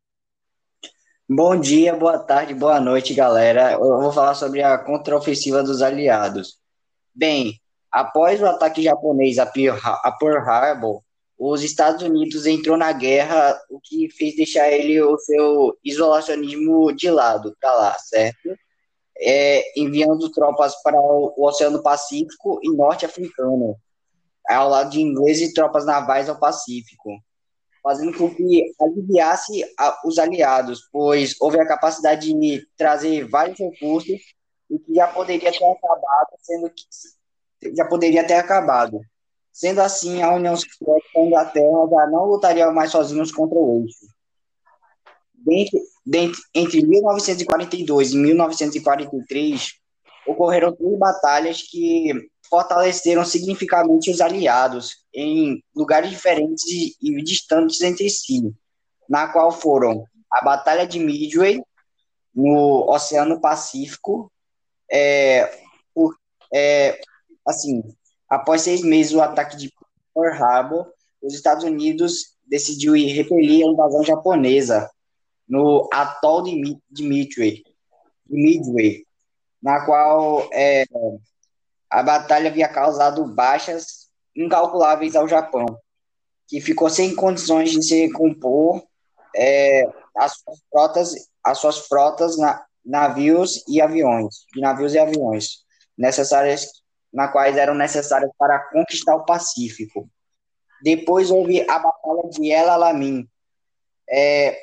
Bom 1.30 1.58
dia, 1.58 1.96
boa 1.96 2.20
tarde, 2.20 2.54
boa 2.54 2.82
noite, 2.82 3.14
galera. 3.14 3.72
Eu 3.74 3.80
vou 4.02 4.12
falar 4.12 4.36
sobre 4.36 4.62
a 4.62 4.78
contraofensiva 4.78 5.64
dos 5.64 5.82
aliados. 5.82 6.60
Bem, 7.16 7.62
após 7.90 8.42
o 8.42 8.46
ataque 8.46 8.84
japonês 8.84 9.40
a 9.40 9.46
Pearl 9.46 9.78
Harbor, 10.46 11.02
os 11.40 11.64
Estados 11.64 12.04
Unidos 12.04 12.46
entrou 12.46 12.76
na 12.76 12.92
guerra, 12.92 13.58
o 13.70 13.80
que 13.82 14.10
fez 14.12 14.36
deixar 14.36 14.70
ele 14.70 15.02
o 15.02 15.18
seu 15.18 15.78
isolacionismo 15.82 16.94
de 16.94 17.10
lado, 17.10 17.56
para 17.60 17.74
lá, 17.74 17.98
certo? 18.00 18.58
É, 19.18 19.80
enviando 19.80 20.30
tropas 20.30 20.76
para 20.84 21.00
o, 21.00 21.34
o 21.38 21.48
Oceano 21.48 21.82
Pacífico 21.82 22.60
e 22.62 22.70
Norte 22.76 23.06
Africano, 23.06 23.78
ao 24.50 24.68
lado 24.68 24.90
de 24.90 25.02
ingleses 25.02 25.52
e 25.52 25.54
tropas 25.54 25.86
navais 25.86 26.28
ao 26.28 26.38
Pacífico. 26.38 27.12
Fazendo 27.84 28.18
com 28.18 28.34
que 28.34 28.74
aliviasse 28.80 29.64
os 30.06 30.18
aliados, 30.18 30.88
pois 30.90 31.36
houve 31.42 31.60
a 31.60 31.68
capacidade 31.68 32.34
de 32.34 32.66
trazer 32.78 33.28
vários 33.28 33.60
recursos 33.60 34.20
e 34.72 34.80
que 34.80 34.96
já 34.96 35.08
poderia 35.08 35.52
ter 35.52 35.66
acabado, 35.66 36.30
sendo 36.42 36.70
que 36.70 37.76
já 37.76 37.86
poderia 37.86 38.26
ter 38.26 38.36
acabado. 38.36 39.02
Sendo 39.52 39.82
assim, 39.82 40.22
a 40.24 40.34
União 40.34 40.56
Soviética 40.56 41.12
e 41.16 41.20
a 41.20 41.26
Inglaterra 41.26 41.88
já 41.92 42.08
não 42.08 42.26
lutariam 42.26 42.74
mais 42.74 42.90
sozinhos 42.90 43.32
contra 43.32 43.60
o 43.60 43.84
eixo. 43.84 44.08
Dentro, 45.34 45.80
dentro, 46.06 46.42
entre 46.56 46.82
1942 46.84 48.14
e 48.14 48.18
1943, 48.18 49.74
ocorreram 50.26 50.74
três 50.74 50.98
batalhas 50.98 51.62
que 51.62 52.14
fortaleceram 52.54 53.26
significativamente 53.26 54.12
os 54.12 54.22
aliados 54.22 55.04
em 55.12 55.64
lugares 55.76 56.12
diferentes 56.12 56.64
e, 57.02 57.24
distantes 57.24 57.82
entre 57.82 58.08
si, 58.12 58.54
na 59.10 59.28
qual 59.28 59.52
foram 59.52 60.06
a 60.32 60.46
Batalha 60.46 60.86
de 60.86 61.00
Midway, 61.00 61.64
no 62.32 62.88
Oceano 62.92 63.42
Pacífico, 63.42 64.32
é, 64.92 65.52
é, 66.54 67.02
assim, 67.44 67.82
após 68.30 68.62
seis 68.62 68.84
meses 68.84 69.14
do 69.14 69.22
ataque 69.22 69.58
de 69.58 69.74
Pearl 70.14 70.44
Harbor, 70.44 70.94
os 71.24 71.34
Estados 71.34 71.64
Unidos 71.64 72.36
decidiu 72.46 72.94
repelir 72.94 73.66
a 73.66 73.72
invasão 73.72 74.04
japonesa 74.04 74.92
no 75.50 75.90
atol 75.92 76.44
de, 76.44 76.78
de 76.88 77.02
Midway, 77.04 77.64
de 78.28 78.36
Midway 78.36 79.08
na 79.60 79.84
qual 79.86 80.48
é, 80.54 80.86
a 81.94 82.02
batalha 82.02 82.50
havia 82.50 82.68
causado 82.68 83.24
baixas 83.24 84.10
incalculáveis 84.36 85.16
ao 85.16 85.28
Japão, 85.28 85.64
que 86.48 86.60
ficou 86.60 86.90
sem 86.90 87.16
condições 87.16 87.70
de 87.70 87.84
se 87.84 88.08
recompor 88.08 88.84
é, 89.36 89.84
as 90.18 90.34
suas 90.40 90.60
frotas, 90.72 91.14
as 91.44 91.58
suas 91.60 91.78
frotas 91.88 92.36
na, 92.36 92.66
navios 92.84 93.64
e 93.68 93.80
aviões, 93.80 94.48
de 94.52 94.60
navios 94.60 94.96
e 94.96 95.00
aviões 95.00 95.64
necessárias, 95.96 96.68
na 97.14 97.28
quais 97.28 97.58
eram 97.58 97.76
necessárias 97.76 98.32
para 98.40 98.58
conquistar 98.72 99.16
o 99.16 99.24
Pacífico. 99.24 100.10
Depois 100.82 101.30
houve 101.30 101.62
a 101.62 101.78
batalha 101.78 102.28
de 102.32 102.50
El 102.50 102.72
Alamein, 102.72 103.30
é, 104.10 104.60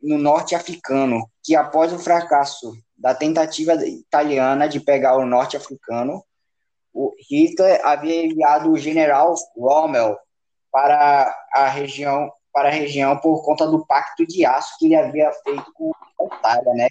no 0.00 0.16
norte 0.16 0.54
africano, 0.54 1.30
que 1.42 1.54
após 1.54 1.92
o 1.92 1.98
fracasso 1.98 2.72
da 2.96 3.14
tentativa 3.14 3.74
italiana 3.86 4.66
de 4.66 4.80
pegar 4.80 5.18
o 5.18 5.26
norte 5.26 5.58
africano, 5.58 6.24
Hitler 7.28 7.80
havia 7.84 8.24
enviado 8.24 8.70
o 8.70 8.78
general 8.78 9.34
Rommel 9.56 10.16
para 10.70 11.34
a 11.52 11.68
região 11.68 12.30
para 12.52 12.68
a 12.68 12.72
região 12.72 13.16
por 13.18 13.44
conta 13.44 13.66
do 13.66 13.84
pacto 13.84 14.24
de 14.24 14.46
aço 14.46 14.76
que 14.78 14.86
ele 14.86 14.94
havia 14.94 15.32
feito 15.44 15.72
com 15.74 15.90
a 16.20 16.36
Itália, 16.36 16.72
né? 16.74 16.88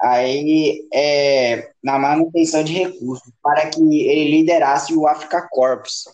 Aí, 0.00 0.88
é, 0.94 1.72
na 1.82 1.98
manutenção 1.98 2.62
de 2.62 2.72
recursos, 2.72 3.32
para 3.42 3.68
que 3.68 3.80
ele 3.80 4.30
liderasse 4.30 4.94
o 4.94 5.06
Africa 5.08 5.48
Corps, 5.50 6.04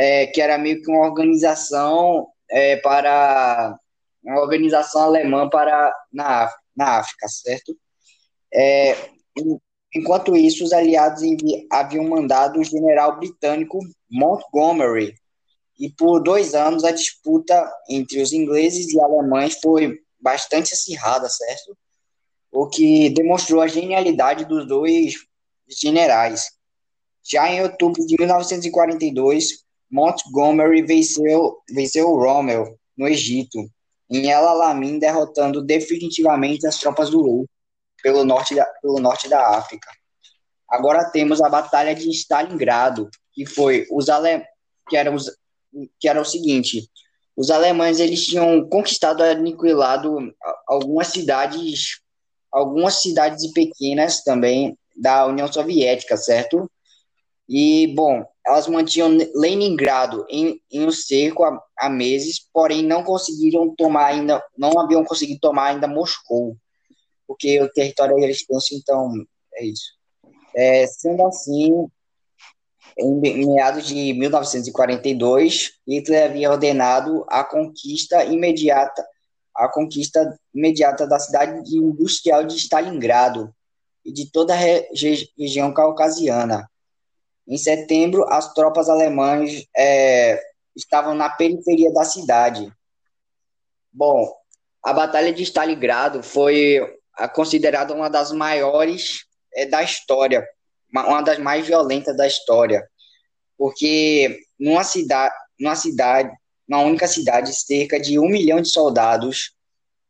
é, 0.00 0.26
que 0.28 0.40
era 0.40 0.56
meio 0.56 0.82
que 0.82 0.90
uma 0.90 1.06
organização 1.06 2.28
é, 2.50 2.76
para 2.76 3.78
uma 4.22 4.40
organização 4.40 5.02
alemã 5.02 5.48
para 5.48 5.94
na, 6.12 6.50
na 6.76 6.98
África, 6.98 7.28
certo? 7.28 7.76
É, 8.52 8.94
enquanto 9.94 10.36
isso, 10.36 10.64
os 10.64 10.72
aliados 10.72 11.22
haviam 11.70 12.08
mandado 12.08 12.60
o 12.60 12.64
general 12.64 13.18
britânico 13.18 13.78
Montgomery, 14.10 15.14
e 15.78 15.90
por 15.90 16.20
dois 16.20 16.54
anos 16.54 16.84
a 16.84 16.90
disputa 16.90 17.70
entre 17.88 18.20
os 18.20 18.32
ingleses 18.32 18.92
e 18.92 19.00
alemães 19.00 19.58
foi 19.62 19.98
bastante 20.20 20.74
acirrada, 20.74 21.28
certo? 21.28 21.76
O 22.50 22.68
que 22.68 23.10
demonstrou 23.10 23.60
a 23.60 23.68
genialidade 23.68 24.44
dos 24.44 24.66
dois 24.66 25.14
generais. 25.68 26.50
Já 27.22 27.48
em 27.52 27.62
outubro 27.62 28.04
de 28.04 28.16
1942, 28.18 29.64
Montgomery 29.90 30.82
venceu, 30.82 31.58
venceu 31.70 32.08
Rommel 32.08 32.76
no 32.96 33.06
Egito, 33.06 33.58
em 34.10 34.30
El 34.30 34.48
Alamein, 34.48 34.98
derrotando 34.98 35.62
definitivamente 35.62 36.66
as 36.66 36.78
tropas 36.78 37.10
do 37.10 37.22
Rei 37.22 37.46
pelo 38.02 38.24
norte 38.24 38.54
da, 38.54 38.64
pelo 38.82 38.98
norte 38.98 39.28
da 39.28 39.56
África. 39.56 39.90
Agora 40.68 41.10
temos 41.10 41.40
a 41.40 41.48
Batalha 41.48 41.94
de 41.94 42.08
Stalingrado, 42.10 43.08
que 43.32 43.46
foi 43.46 43.86
os 43.90 44.08
ale... 44.08 44.44
que 44.88 44.96
era 44.96 45.10
os 45.14 45.30
que 46.00 46.08
era 46.08 46.20
o 46.20 46.24
seguinte, 46.24 46.88
os 47.36 47.50
alemães 47.50 48.00
eles 48.00 48.24
tinham 48.24 48.66
conquistado 48.68 49.22
e 49.22 49.30
aniquilado 49.30 50.16
algumas 50.66 51.08
cidades, 51.08 52.00
algumas 52.50 52.94
cidades 53.02 53.52
pequenas 53.52 54.22
também 54.24 54.76
da 54.96 55.26
União 55.26 55.50
Soviética, 55.50 56.16
certo? 56.16 56.68
E, 57.48 57.86
bom, 57.94 58.24
elas 58.44 58.66
mantinham 58.66 59.16
Leningrado 59.34 60.26
em, 60.28 60.60
em 60.70 60.86
um 60.86 60.90
cerco 60.90 61.44
há, 61.44 61.62
há 61.78 61.88
meses, 61.88 62.40
porém 62.52 62.82
não 62.82 63.04
conseguiram 63.04 63.74
tomar 63.76 64.06
ainda, 64.06 64.42
não 64.56 64.78
haviam 64.80 65.04
conseguido 65.04 65.38
tomar 65.40 65.68
ainda 65.68 65.86
Moscou 65.86 66.56
porque 67.28 67.60
o 67.60 67.70
território 67.70 68.18
é 68.24 68.30
extenso, 68.30 68.74
então 68.74 69.12
é 69.54 69.66
isso. 69.66 69.92
É, 70.56 70.86
sendo 70.86 71.26
assim, 71.26 71.86
em 72.96 73.46
meados 73.46 73.86
de 73.86 74.14
1942, 74.14 75.72
Hitler 75.86 76.24
havia 76.24 76.50
ordenado 76.50 77.24
a 77.28 77.44
conquista 77.44 78.24
imediata, 78.24 79.06
a 79.54 79.68
conquista 79.68 80.36
imediata 80.54 81.06
da 81.06 81.18
cidade 81.18 81.76
industrial 81.76 82.44
de 82.44 82.56
Stalingrado 82.56 83.54
e 84.04 84.10
de 84.10 84.30
toda 84.30 84.54
a 84.54 84.56
re 84.56 84.88
região 85.38 85.72
caucasiana. 85.72 86.68
Em 87.46 87.58
setembro, 87.58 88.24
as 88.28 88.52
tropas 88.54 88.88
alemãs 88.88 89.66
é, 89.76 90.40
estavam 90.74 91.14
na 91.14 91.28
periferia 91.28 91.92
da 91.92 92.04
cidade. 92.04 92.72
Bom, 93.92 94.32
a 94.84 94.92
Batalha 94.92 95.32
de 95.32 95.42
Stalingrado 95.42 96.22
foi 96.22 96.97
considerada 97.26 97.94
uma 97.94 98.08
das 98.08 98.30
maiores 98.30 99.24
é, 99.54 99.66
da 99.66 99.82
história, 99.82 100.46
uma 100.92 101.22
das 101.22 101.38
mais 101.38 101.66
violentas 101.66 102.16
da 102.16 102.26
história, 102.26 102.86
porque 103.56 104.38
numa 104.58 104.84
cidade, 104.84 105.34
numa 105.58 105.74
cidade, 105.74 106.30
uma 106.68 106.80
única 106.80 107.08
cidade, 107.08 107.52
cerca 107.52 107.98
de 107.98 108.18
um 108.18 108.28
milhão 108.28 108.60
de 108.60 108.68
soldados, 108.68 109.54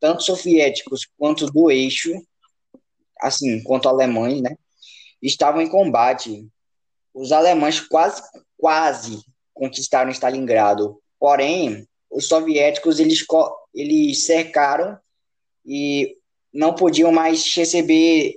tanto 0.01 0.23
soviéticos 0.23 1.09
quanto 1.17 1.47
do 1.47 1.71
eixo, 1.71 2.13
assim, 3.21 3.63
quanto 3.63 3.89
alemães, 3.89 4.43
né, 4.43 4.57
estavam 5.23 5.63
em 5.63 5.69
combate. 5.69 6.47
Os 7.15 7.33
alemães 7.33 7.81
quase, 7.81 8.23
quase 8.57 9.23
conquistaram 9.55 10.11
Stalingrado, 10.11 11.01
porém, 11.19 11.87
os 12.11 12.27
soviéticos 12.27 13.01
eles, 13.01 13.25
eles 13.75 14.25
cercaram 14.25 14.99
e 15.65 16.18
não 16.53 16.75
podiam 16.75 17.13
mais 17.13 17.55
receber 17.55 18.35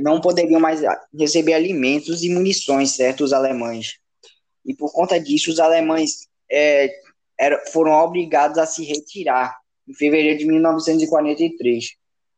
não 0.00 0.20
poderiam 0.20 0.60
mais 0.60 0.80
receber 1.12 1.54
alimentos 1.54 2.22
e 2.22 2.28
munições, 2.28 2.92
certo, 2.92 3.24
os 3.24 3.32
alemães. 3.32 3.98
E 4.64 4.74
por 4.74 4.92
conta 4.92 5.18
disso, 5.18 5.50
os 5.50 5.58
alemães 5.58 6.28
é, 6.50 6.90
era, 7.38 7.58
foram 7.72 7.92
obrigados 7.92 8.58
a 8.58 8.66
se 8.66 8.84
retirar 8.84 9.58
em 9.88 9.94
fevereiro 9.94 10.38
de 10.38 10.46
1943. 10.46 11.96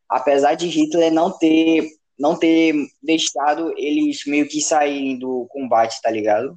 Apesar 0.09 0.55
de 0.55 0.67
Hitler 0.67 1.13
não 1.13 1.31
ter 1.31 1.91
não 2.19 2.39
ter 2.39 2.75
deixado 3.03 3.75
eles 3.77 4.25
meio 4.27 4.47
que 4.47 4.61
saírem 4.61 5.19
do 5.19 5.47
combate, 5.49 6.01
tá 6.01 6.11
ligado? 6.11 6.57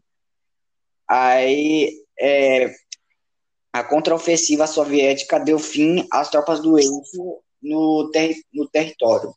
Aí 1.07 2.03
é, 2.19 2.75
a 3.73 3.83
contraofensiva 3.83 4.67
soviética 4.67 5.39
deu 5.39 5.57
fim 5.57 6.07
às 6.11 6.29
tropas 6.29 6.59
do 6.59 6.77
eixo 6.77 7.41
no, 7.65 8.09
ter, 8.11 8.35
no 8.53 8.67
território. 8.69 9.33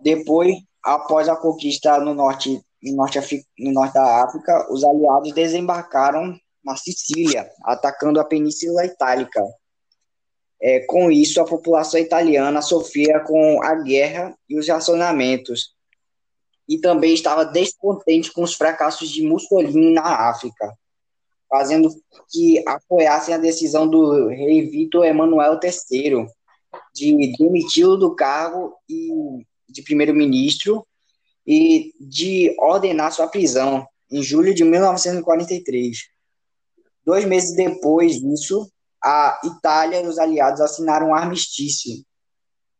Depois, 0.00 0.54
após 0.82 1.28
a 1.28 1.36
conquista 1.36 1.98
no 1.98 2.14
norte, 2.14 2.62
no 2.82 2.96
norte, 2.96 3.18
no 3.58 3.72
norte 3.72 3.94
da 3.94 4.24
África, 4.24 4.72
os 4.72 4.84
aliados 4.84 5.32
desembarcaram 5.32 6.38
na 6.64 6.76
Sicília, 6.76 7.50
atacando 7.64 8.20
a 8.20 8.24
Península 8.24 8.86
Itálica. 8.86 9.42
É, 10.60 10.80
com 10.86 11.10
isso, 11.10 11.40
a 11.40 11.44
população 11.44 12.00
italiana 12.00 12.62
sofria 12.62 13.20
com 13.20 13.62
a 13.62 13.74
guerra 13.76 14.36
e 14.48 14.58
os 14.58 14.68
racionamentos, 14.68 15.74
e 16.68 16.78
também 16.78 17.14
estava 17.14 17.44
descontente 17.44 18.32
com 18.32 18.42
os 18.42 18.54
fracassos 18.54 19.08
de 19.08 19.22
Mussolini 19.22 19.94
na 19.94 20.28
África, 20.28 20.76
fazendo 21.48 21.88
que 22.30 22.62
apoiassem 22.68 23.34
a 23.34 23.38
decisão 23.38 23.88
do 23.88 24.28
rei 24.28 24.68
Vitor 24.68 25.06
Emanuel 25.06 25.58
III 25.62 26.28
de 26.98 27.36
demiti-lo 27.38 27.96
do 27.96 28.14
cargo 28.14 28.74
e 28.88 29.44
de 29.68 29.82
primeiro-ministro 29.82 30.86
e 31.46 31.92
de 32.00 32.54
ordenar 32.58 33.12
sua 33.12 33.28
prisão 33.28 33.86
em 34.10 34.22
julho 34.22 34.54
de 34.54 34.64
1943. 34.64 35.98
Dois 37.04 37.24
meses 37.24 37.54
depois 37.54 38.20
disso, 38.20 38.70
a 39.02 39.40
Itália 39.44 40.02
e 40.02 40.06
os 40.06 40.18
aliados 40.18 40.60
assinaram 40.60 41.08
um 41.08 41.14
armistício. 41.14 42.04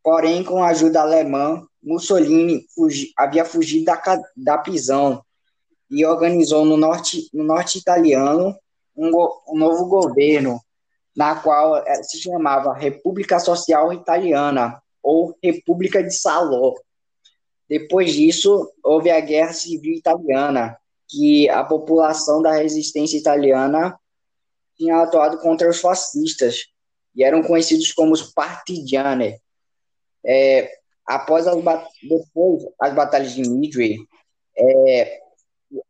Porém, 0.03 0.43
com 0.43 0.63
a 0.63 0.69
ajuda 0.69 1.01
alemã, 1.01 1.67
Mussolini 1.83 2.67
fugi, 2.75 3.13
havia 3.17 3.45
fugido 3.45 3.85
da, 3.85 4.23
da 4.37 4.59
prisão 4.59 5.23
e 5.91 6.05
organizou 6.05 6.65
no 6.65 6.77
norte, 6.77 7.29
no 7.33 7.45
norte 7.45 7.79
italiano 7.79 8.55
um, 8.97 9.11
um 9.49 9.59
novo 9.59 9.87
governo, 9.87 10.61
na 11.19 11.35
qual 11.35 11.79
eh, 11.79 12.03
se 12.05 12.21
chamava 12.21 12.73
República 12.73 13.41
Social 13.41 13.93
Italiana, 13.93 14.81
ou 15.03 15.37
República 15.43 16.01
de 16.01 16.15
Salò. 16.15 16.75
Depois 17.69 18.13
disso, 18.13 18.73
houve 18.85 19.11
a 19.11 19.19
Guerra 19.19 19.53
Civil 19.53 19.95
Italiana, 19.95 20.79
que 21.09 21.49
a 21.49 21.65
população 21.65 22.41
da 22.41 22.53
resistência 22.53 23.19
italiana 23.19 23.99
tinha 24.77 25.03
atuado 25.03 25.39
contra 25.39 25.69
os 25.69 25.81
fascistas 25.81 26.67
e 27.17 27.25
eram 27.25 27.43
conhecidos 27.43 27.91
como 27.91 28.13
os 28.13 28.33
partigiani. 28.33 29.41
É, 30.25 30.71
após 31.05 31.49
as, 31.49 31.57
depois 31.57 32.65
as 32.81 32.95
batalhas 32.95 33.33
de 33.33 33.43
Midway, 33.43 33.97
é, 34.57 35.21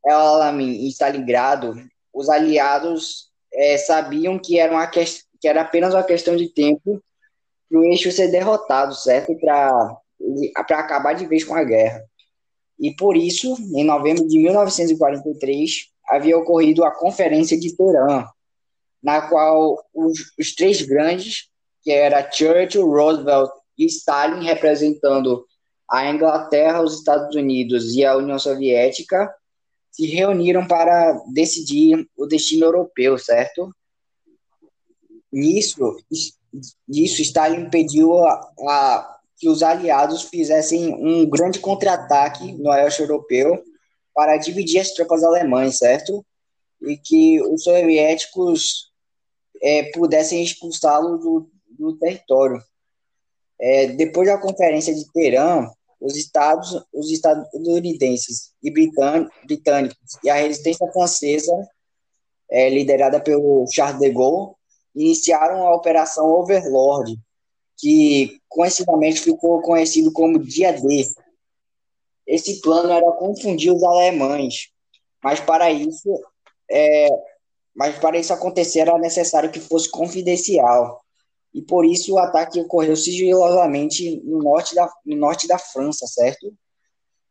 Alamein 0.06 0.86
e 0.86 0.88
Stalingrado, 0.88 1.74
os 2.14 2.30
aliados 2.30 3.27
é, 3.58 3.76
sabiam 3.76 4.38
que 4.38 4.58
era, 4.58 4.72
uma 4.72 4.86
que, 4.86 5.04
que 5.40 5.48
era 5.48 5.62
apenas 5.62 5.92
uma 5.92 6.04
questão 6.04 6.36
de 6.36 6.48
tempo 6.48 7.02
para 7.68 7.78
o 7.80 7.84
eixo 7.84 8.10
ser 8.12 8.28
derrotado, 8.28 8.94
certo? 8.94 9.36
Para 9.36 9.98
acabar 10.70 11.12
de 11.12 11.26
vez 11.26 11.42
com 11.42 11.54
a 11.54 11.64
guerra. 11.64 12.02
E 12.78 12.94
por 12.94 13.16
isso, 13.16 13.56
em 13.74 13.84
novembro 13.84 14.26
de 14.26 14.38
1943, 14.38 15.88
havia 16.08 16.38
ocorrido 16.38 16.84
a 16.84 16.94
Conferência 16.94 17.58
de 17.58 17.76
Teherã, 17.76 18.24
na 19.02 19.22
qual 19.28 19.84
os, 19.92 20.32
os 20.38 20.54
três 20.54 20.80
grandes, 20.82 21.48
que 21.82 21.90
era 21.90 22.30
Churchill, 22.30 22.86
Roosevelt 22.86 23.50
e 23.76 23.86
Stalin, 23.86 24.44
representando 24.44 25.44
a 25.90 26.08
Inglaterra, 26.08 26.82
os 26.82 26.98
Estados 26.98 27.34
Unidos 27.34 27.94
e 27.94 28.04
a 28.04 28.16
União 28.16 28.38
Soviética, 28.38 29.34
se 29.98 30.06
reuniram 30.06 30.64
para 30.64 31.20
decidir 31.26 32.08
o 32.16 32.24
destino 32.24 32.66
europeu, 32.66 33.18
certo? 33.18 33.74
Nisso, 35.32 35.96
nisso 36.86 37.20
Stalin 37.20 37.68
pediu 37.68 38.16
a, 38.24 38.48
a 38.60 39.18
que 39.36 39.48
os 39.48 39.60
aliados 39.60 40.22
fizessem 40.22 40.94
um 40.94 41.28
grande 41.28 41.58
contra-ataque 41.58 42.52
no 42.52 42.70
oeste 42.70 43.02
europeu 43.02 43.60
para 44.14 44.36
dividir 44.36 44.78
as 44.78 44.92
tropas 44.92 45.24
alemãs, 45.24 45.78
certo? 45.78 46.24
E 46.80 46.96
que 46.96 47.42
os 47.42 47.64
soviéticos 47.64 48.92
é, 49.60 49.90
pudessem 49.90 50.44
expulsá-lo 50.44 51.18
do, 51.18 51.50
do 51.68 51.98
território. 51.98 52.62
É, 53.60 53.88
depois 53.88 54.28
da 54.28 54.38
conferência 54.38 54.94
de 54.94 55.10
Teherã, 55.10 55.68
os 56.00 56.16
estados, 56.16 56.80
os 56.92 57.10
estadunidenses 57.10 58.52
e 58.62 58.70
britânicos 58.70 60.16
e 60.22 60.30
a 60.30 60.34
resistência 60.34 60.86
francesa, 60.92 61.52
é, 62.50 62.70
liderada 62.70 63.20
pelo 63.20 63.66
Charles 63.70 64.00
de 64.00 64.10
Gaulle, 64.10 64.54
iniciaram 64.94 65.66
a 65.66 65.74
Operação 65.74 66.26
Overlord, 66.26 67.18
que 67.76 68.40
coincidentemente 68.48 69.20
ficou 69.20 69.60
conhecido 69.60 70.12
como 70.12 70.38
Dia 70.38 70.72
D. 70.72 71.06
Esse 72.26 72.60
plano 72.60 72.92
era 72.92 73.12
confundir 73.12 73.72
os 73.72 73.82
alemães, 73.82 74.70
mas 75.22 75.40
para 75.40 75.70
isso, 75.70 76.08
é, 76.70 77.08
mas 77.74 77.98
para 77.98 78.18
isso 78.18 78.32
acontecer 78.32 78.80
era 78.80 78.98
necessário 78.98 79.50
que 79.50 79.60
fosse 79.60 79.90
confidencial. 79.90 81.02
E 81.54 81.62
por 81.62 81.84
isso 81.84 82.14
o 82.14 82.18
ataque 82.18 82.60
ocorreu 82.60 82.96
sigilosamente 82.96 84.20
no 84.24 84.42
norte 84.42 84.74
da, 84.74 84.90
no 85.04 85.16
norte 85.16 85.48
da 85.48 85.58
França, 85.58 86.06
certo? 86.06 86.52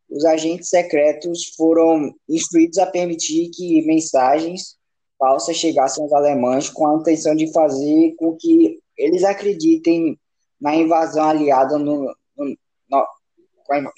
Os 0.10 0.26
agentes 0.26 0.70
secretos 0.70 1.54
foram 1.56 2.13
instruídos 2.28 2.78
a 2.78 2.86
permitir 2.86 3.50
que 3.50 3.86
mensagens 3.86 4.78
falsas 5.20 5.58
chegassem 5.58 6.04
aos 6.04 6.13
alemães 6.13 6.70
com 6.70 6.88
a 6.88 6.96
intenção 6.96 7.36
de 7.36 7.52
fazer 7.52 8.15
com 8.18 8.36
que 8.36 8.80
eles 8.98 9.24
acreditem 9.24 10.18
na 10.60 10.76
invasão 10.76 11.24
aliada 11.24 11.78
no, 11.78 12.13
no, 12.36 12.58
no 12.89 13.08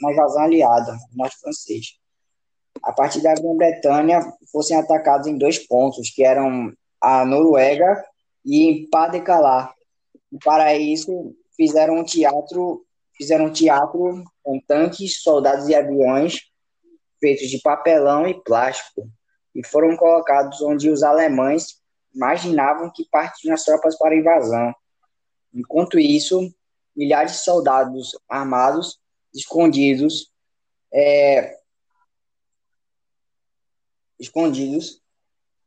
na 0.02 0.12
invasão 0.12 0.42
aliada 0.42 0.94
no 0.94 1.18
norte 1.18 1.38
francês. 1.40 2.00
A 2.82 2.92
partir 2.92 3.22
da 3.22 3.34
Grã-Bretanha 3.34 4.22
fossem 4.52 4.76
atacados 4.76 5.28
em 5.28 5.38
dois 5.38 5.60
pontos, 5.60 6.10
que 6.10 6.24
eram 6.24 6.74
a 7.02 7.26
Noruega 7.26 8.04
e 8.46 8.64
em 8.64 8.90
Pas-de-Calais. 8.90 9.70
E 10.32 10.38
para 10.38 10.76
isso 10.76 11.36
fizeram 11.56 11.98
um 11.98 12.04
teatro, 12.04 12.86
fizeram 13.18 13.46
um 13.46 13.54
teatro 13.54 14.24
com 14.44 14.60
tanques, 14.62 15.22
soldados 15.22 15.68
e 15.68 15.76
aviões 15.76 16.50
feitos 17.20 17.50
de 17.50 17.60
papelão 17.60 18.28
e 18.28 18.42
plástico 18.44 19.10
e 19.54 19.66
foram 19.66 19.96
colocados 19.98 20.62
onde 20.62 20.90
os 20.90 21.04
alemães 21.04 21.82
imaginavam 22.14 22.92
que 22.94 23.08
partiam 23.12 23.54
as 23.54 23.64
tropas 23.64 23.98
para 23.98 24.16
a 24.16 24.18
invasão. 24.18 24.74
Enquanto 25.54 26.00
isso, 26.00 26.54
milhares 26.96 27.34
de 27.34 27.38
soldados 27.40 28.18
armados, 28.28 29.00
escondidos, 29.34 30.32
é, 30.94 31.58
escondidos, 34.20 35.02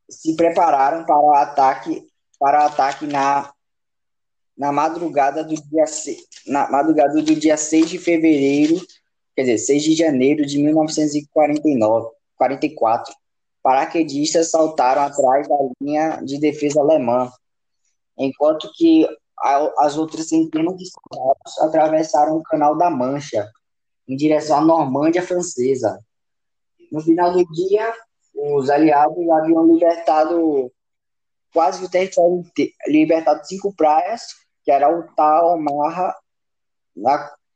se 0.09 0.37
prepararam 0.37 1.05
para 1.05 1.19
o 1.19 1.33
ataque, 1.33 2.07
para 2.39 2.63
o 2.63 2.67
ataque 2.67 3.07
na, 3.07 3.53
na 4.57 4.71
madrugada 4.71 5.43
do 5.43 5.55
dia 5.55 5.85
na 6.47 6.71
madrugada 6.71 7.15
do 7.15 7.23
dia 7.23 7.57
6 7.57 7.89
de 7.89 7.99
fevereiro, 7.99 8.81
quer 9.35 9.43
dizer, 9.43 9.59
6 9.59 9.83
de 9.83 9.95
janeiro 9.95 10.45
de 10.45 10.59
1949, 10.59 12.11
44. 12.37 13.15
Paraquedistas 13.63 14.51
saltaram 14.51 15.03
atrás 15.03 15.49
da 15.49 15.57
linha 15.81 16.21
de 16.23 16.39
defesa 16.39 16.81
alemã, 16.81 17.31
enquanto 18.19 18.71
que 18.77 19.07
as 19.79 19.97
outras 19.97 20.29
centenas 20.29 20.77
de 20.77 20.85
soldados 20.87 21.59
atravessaram 21.61 22.37
o 22.37 22.43
Canal 22.43 22.77
da 22.77 22.91
Mancha, 22.91 23.49
em 24.09 24.17
direção 24.17 24.59
à 24.59 24.61
Normândia 24.61 25.23
francesa. 25.23 25.99
No 26.91 27.01
final 27.01 27.33
do 27.33 27.45
dia, 27.53 27.93
os 28.35 28.69
aliados 28.69 29.29
haviam 29.31 29.67
libertado 29.67 30.71
quase 31.53 31.85
o 31.85 31.91
território 31.91 32.39
inteiro, 32.39 32.73
libertado 32.87 33.47
cinco 33.47 33.75
praias, 33.75 34.23
que 34.65 34.71
era 34.71 34.89
o 34.89 35.05
Omaha, 35.55 36.15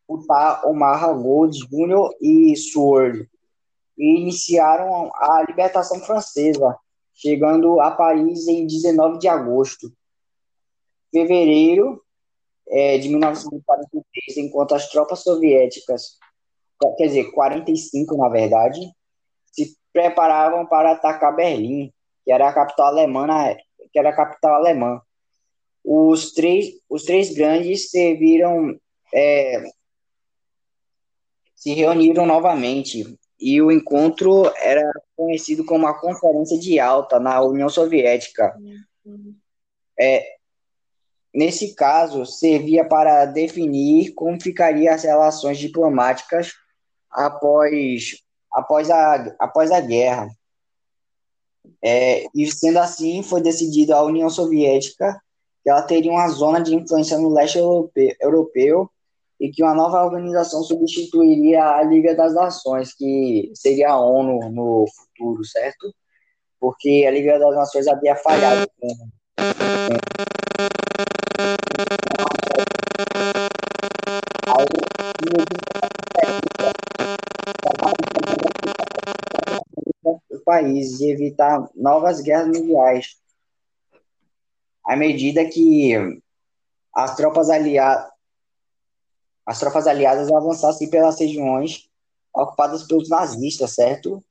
o 0.09 0.71
Omaha 0.71 1.13
Gold 1.13 1.59
Jr. 1.59 2.11
e 2.21 2.57
Sword, 2.57 3.29
e 3.99 4.21
iniciaram 4.21 5.11
a 5.15 5.45
libertação 5.49 6.01
francesa, 6.01 6.77
chegando 7.15 7.81
a 7.81 7.91
Paris 7.91 8.47
em 8.47 8.67
19 8.67 9.19
de 9.19 9.29
agosto 9.29 9.91
fevereiro 11.11 12.03
é, 12.69 12.99
de 12.99 13.09
1943, 13.09 14.37
enquanto 14.39 14.75
as 14.75 14.89
tropas 14.91 15.21
soviéticas, 15.21 16.19
quer 16.99 17.07
dizer, 17.07 17.31
45 17.33 18.17
na 18.17 18.29
verdade, 18.29 18.81
se 19.53 19.77
preparavam 19.93 20.67
para 20.67 20.93
atacar 20.93 21.35
Berlim, 21.35 21.91
que 22.25 22.33
era 22.33 22.49
a 22.49 22.53
capital 22.53 22.89
alemã 22.89 23.27
na 23.27 23.49
que 23.97 23.99
era 23.99 24.11
a 24.11 24.15
capital 24.17 24.57
alemã. 24.57 25.01
Os 25.83 26.35
três, 26.35 26.75
os 26.87 27.05
três 27.05 27.33
grandes 27.33 27.91
serviram, 27.91 28.79
é, 29.15 29.65
se 31.55 31.73
reuniram 31.73 32.27
novamente 32.27 33.19
e 33.41 33.63
o 33.63 33.73
encontro 33.73 34.53
era 34.57 34.83
conhecido 35.17 35.65
como 35.65 35.87
a 35.87 35.99
Conferência 35.99 36.59
de 36.59 36.79
Alta 36.79 37.19
na 37.19 37.41
União 37.41 37.71
Soviética. 37.71 38.55
É, 39.99 40.37
Nesse 41.35 41.75
caso, 41.75 42.25
servia 42.25 42.83
para 42.83 43.27
definir 43.27 44.15
como 44.15 44.41
ficariam 44.41 44.95
as 44.95 45.03
relações 45.03 45.59
diplomáticas 45.59 46.53
após, 47.11 48.23
após, 48.51 48.91
a, 48.91 49.37
após 49.39 49.71
a 49.71 49.79
guerra. 49.81 50.29
É, 51.83 52.25
e 52.35 52.47
sendo 52.51 52.79
assim, 52.79 53.23
foi 53.23 53.41
decidido 53.41 53.95
a 53.95 54.03
União 54.03 54.29
Soviética 54.31 55.21
que 55.63 55.71
ela 55.71 55.83
teria 55.83 56.13
uma 56.13 56.29
zona 56.29 56.61
de 56.61 56.75
influência 56.75 57.19
no 57.19 57.29
leste 57.29 57.59
europeu, 57.59 58.15
europeu 58.21 58.91
e 59.41 59.51
que 59.51 59.63
uma 59.63 59.75
nova 59.75 60.05
organização 60.05 60.63
substituiria 60.63 61.63
a 61.63 61.83
Liga 61.83 62.15
das 62.15 62.35
Nações, 62.35 62.95
que 62.95 63.51
seria 63.55 63.91
a 63.91 64.01
ONU 64.01 64.51
no 64.51 64.87
futuro, 64.95 65.45
certo? 65.45 65.95
Porque 66.59 67.05
a 67.07 67.11
Liga 67.11 67.39
das 67.39 67.55
Nações 67.55 67.87
havia 67.87 68.17
falhado 68.17 68.67
com, 68.81 68.89
países 80.57 81.01
e 81.01 81.11
evitar 81.11 81.69
novas 81.75 82.21
guerras 82.21 82.49
mundiais. 82.49 83.17
à 84.85 84.97
medida 84.97 85.45
que 85.45 85.93
as 86.95 87.15
tropas 87.17 87.51
aliadas 87.51 88.11
as 89.45 89.61
tropas 89.61 89.87
aliadas 89.87 90.33
avançassem 90.33 90.91
pelas 90.91 91.21
regiões 91.21 91.89
ocupadas 92.35 92.83
pelos 92.83 93.09
nazistas, 93.09 93.73
certo? 93.73 94.23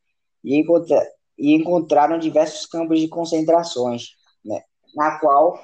E, 0.43 0.57
encontra 0.57 1.09
e 1.37 1.53
encontraram 1.53 2.19
diversos 2.19 2.65
campos 2.65 2.99
de 2.99 3.07
concentrações, 3.07 4.09
né? 4.43 4.61
na 4.93 5.17
qual 5.19 5.57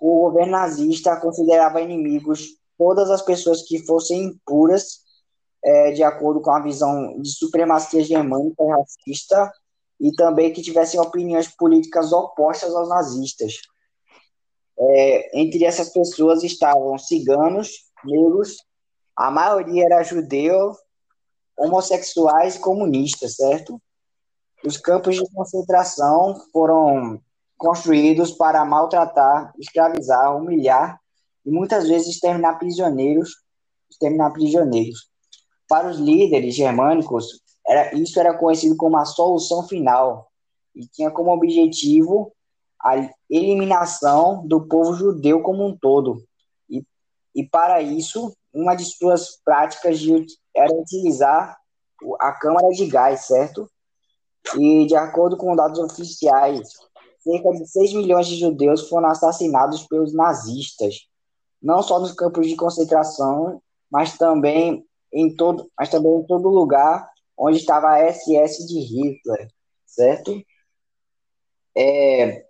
o 0.00 0.20
governo 0.20 0.52
nazista 0.52 1.20
considerava 1.20 1.80
inimigos 1.80 2.56
todas 2.78 3.10
as 3.10 3.22
pessoas 3.22 3.62
que 3.62 3.84
fossem 3.86 4.24
impuras, 4.24 5.00
é, 5.64 5.92
de 5.92 6.02
acordo 6.02 6.40
com 6.40 6.50
a 6.50 6.60
visão 6.60 7.20
de 7.20 7.30
supremacia 7.30 8.02
germânica 8.02 8.62
e 8.62 8.68
racista, 8.68 9.52
e 10.00 10.12
também 10.12 10.52
que 10.52 10.62
tivessem 10.62 11.00
opiniões 11.00 11.48
políticas 11.48 12.12
opostas 12.12 12.74
aos 12.74 12.88
nazistas. 12.88 13.54
É, 14.78 15.40
entre 15.40 15.64
essas 15.64 15.90
pessoas 15.90 16.42
estavam 16.42 16.98
ciganos, 16.98 17.70
negros, 18.04 18.58
a 19.16 19.30
maioria 19.30 19.84
era 19.86 20.02
judeu, 20.02 20.72
homossexuais 21.56 22.56
e 22.56 22.60
comunistas, 22.60 23.36
certo? 23.36 23.80
Os 24.64 24.76
campos 24.76 25.16
de 25.16 25.24
concentração 25.32 26.38
foram 26.52 27.20
construídos 27.56 28.32
para 28.32 28.64
maltratar, 28.64 29.54
escravizar, 29.58 30.36
humilhar 30.36 31.00
e 31.44 31.50
muitas 31.50 31.88
vezes 31.88 32.08
exterminar 32.08 32.58
prisioneiros, 32.58 33.30
exterminar 33.90 34.30
prisioneiros. 34.32 35.08
Para 35.66 35.88
os 35.88 35.98
líderes 35.98 36.54
germânicos, 36.54 37.42
era, 37.66 37.94
isso 37.94 38.18
era 38.20 38.36
conhecido 38.36 38.76
como 38.76 38.96
a 38.96 39.04
solução 39.04 39.66
final 39.66 40.30
e 40.74 40.86
tinha 40.86 41.10
como 41.10 41.32
objetivo 41.32 42.32
a 42.80 43.10
eliminação 43.28 44.46
do 44.46 44.66
povo 44.66 44.94
judeu 44.94 45.42
como 45.42 45.66
um 45.66 45.76
todo. 45.76 46.22
E, 46.68 46.84
e 47.34 47.44
para 47.44 47.82
isso, 47.82 48.32
uma 48.52 48.74
de 48.74 48.84
suas 48.84 49.36
práticas 49.44 49.98
de, 49.98 50.26
era 50.54 50.72
utilizar 50.72 51.56
a 52.20 52.32
câmara 52.32 52.68
de 52.68 52.86
gás, 52.86 53.26
certo? 53.26 53.68
E 54.56 54.86
de 54.86 54.94
acordo 54.94 55.36
com 55.36 55.56
dados 55.56 55.78
oficiais, 55.78 56.68
cerca 57.20 57.50
de 57.50 57.66
6 57.66 57.94
milhões 57.94 58.28
de 58.28 58.36
judeus 58.36 58.88
foram 58.88 59.08
assassinados 59.08 59.84
pelos 59.88 60.14
nazistas, 60.14 61.08
não 61.60 61.82
só 61.82 61.98
nos 61.98 62.12
campos 62.12 62.46
de 62.46 62.54
concentração, 62.54 63.60
mas 63.90 64.16
também 64.16 64.86
em 65.12 65.34
todo, 65.34 65.68
mas 65.76 65.88
também 65.88 66.12
em 66.12 66.26
todo 66.26 66.48
lugar 66.48 67.10
onde 67.36 67.58
estava 67.58 67.88
a 67.90 68.12
SS 68.12 68.66
de 68.66 68.80
Hitler, 68.80 69.48
certo? 69.84 70.42
É, 71.76 72.46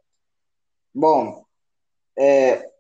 bom, 0.94 1.44
é, 2.18 2.70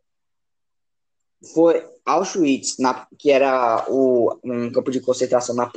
foi 1.52 1.84
Auschwitz, 2.04 2.78
na, 2.78 3.06
que 3.18 3.30
era 3.30 3.84
o, 3.88 4.38
um 4.44 4.70
campo 4.70 4.90
de 4.90 5.00
concentração 5.00 5.54
na, 5.54 5.70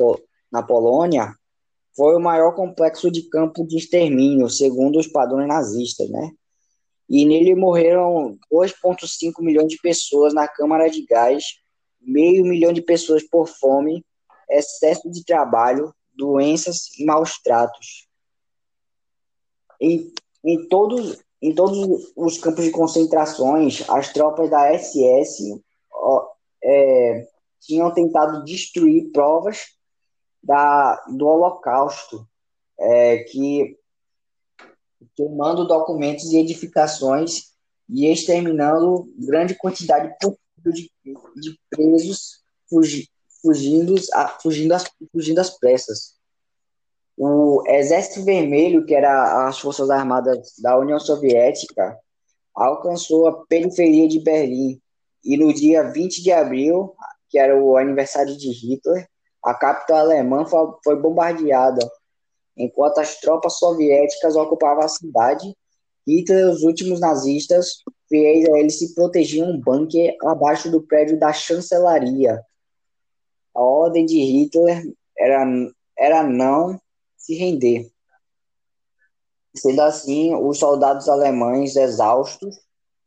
na 0.52 0.64
Polônia, 0.64 1.34
foi 1.96 2.16
o 2.16 2.20
maior 2.20 2.54
complexo 2.54 3.12
de 3.12 3.24
campo 3.24 3.66
de 3.66 3.78
extermínio, 3.78 4.50
segundo 4.50 5.00
os 5.00 5.08
padrões 5.08 5.48
nazistas, 5.48 6.10
né? 6.10 6.32
E 7.10 7.26
nele 7.26 7.56
morreram 7.56 8.38
2,5 8.54 9.42
milhões 9.42 9.68
de 9.68 9.78
pessoas 9.80 10.34
na 10.34 10.48
câmara 10.48 10.88
de 10.88 11.04
gás, 11.06 11.44
meio 12.00 12.46
milhão 12.46 12.72
de 12.72 12.82
pessoas 12.82 13.24
por 13.24 13.48
fome, 13.48 14.06
excesso 14.50 15.10
de 15.10 15.26
trabalho, 15.26 15.94
doenças 16.20 16.90
e 17.00 17.06
maus 17.06 17.40
tratos. 17.42 18.08
Em, 19.80 20.68
todos, 20.68 21.18
em 21.42 21.56
todos 21.56 22.12
os 22.16 22.38
campos 22.38 22.66
de 22.66 22.72
concentrações, 22.72 23.90
as 23.90 24.12
tropas 24.12 24.50
da 24.50 24.78
SS 24.78 25.64
ó, 25.92 26.28
é, 26.62 27.28
tinham 27.62 27.94
tentado 27.94 28.44
destruir 28.44 29.10
provas 29.14 29.78
da, 30.44 30.96
do 31.08 31.26
Holocausto, 31.26 32.28
é, 32.78 33.20
que 33.20 33.78
queimando 35.16 35.66
documentos 35.66 36.26
e 36.32 36.38
edificações 36.38 37.54
e 37.88 38.06
exterminando 38.08 39.12
grande 39.18 39.56
quantidade 39.56 40.14
de, 40.58 40.92
de 41.36 41.60
presos 41.70 42.44
fugi, 42.70 43.10
fugindo, 43.42 43.96
fugindo, 44.42 44.74
as, 44.74 44.86
fugindo 45.12 45.40
às 45.40 45.50
pressas. 45.58 46.16
O 47.18 47.64
Exército 47.68 48.24
Vermelho, 48.24 48.86
que 48.86 48.96
era 48.96 49.48
as 49.48 49.60
Forças 49.60 49.90
Armadas 49.90 50.54
da 50.62 50.78
União 50.78 51.00
Soviética, 51.00 51.98
alcançou 52.56 53.28
a 53.28 53.46
periferia 53.46 54.08
de 54.08 54.20
Berlim 54.20 54.80
e 55.24 55.38
no 55.38 55.54
dia 55.54 55.84
20 55.84 56.24
de 56.24 56.32
abril, 56.32 56.94
que 57.30 57.38
era 57.38 57.58
o 57.58 57.78
aniversário 57.78 58.36
de 58.38 58.50
Hitler, 58.52 59.08
a 59.44 59.54
capital 59.54 60.00
alemã 60.00 60.46
foi 60.46 60.96
bombardeada. 61.00 61.90
Enquanto 62.58 63.00
as 63.00 63.20
tropas 63.20 63.58
soviéticas 63.58 64.36
ocupavam 64.36 64.84
a 64.84 64.88
cidade, 64.88 65.54
Hitler 66.08 66.48
e 66.48 66.50
os 66.50 66.64
últimos 66.64 67.00
nazistas, 67.00 67.84
fiéis 68.08 68.50
a 68.50 68.60
ele, 68.60 68.70
se 68.70 68.94
protegiam 68.96 69.50
um 69.50 69.60
bunker 69.60 70.16
abaixo 70.24 70.70
do 70.70 70.82
prédio 70.82 71.18
da 71.20 71.32
chancelaria. 71.32 72.42
A 73.60 73.62
ordem 73.62 74.06
de 74.06 74.18
Hitler 74.18 74.90
era, 75.18 75.46
era 75.98 76.24
não 76.24 76.80
se 77.18 77.36
render. 77.36 77.92
Sendo 79.54 79.82
assim, 79.82 80.34
os 80.34 80.58
soldados 80.58 81.10
alemães 81.10 81.76
exaustos 81.76 82.56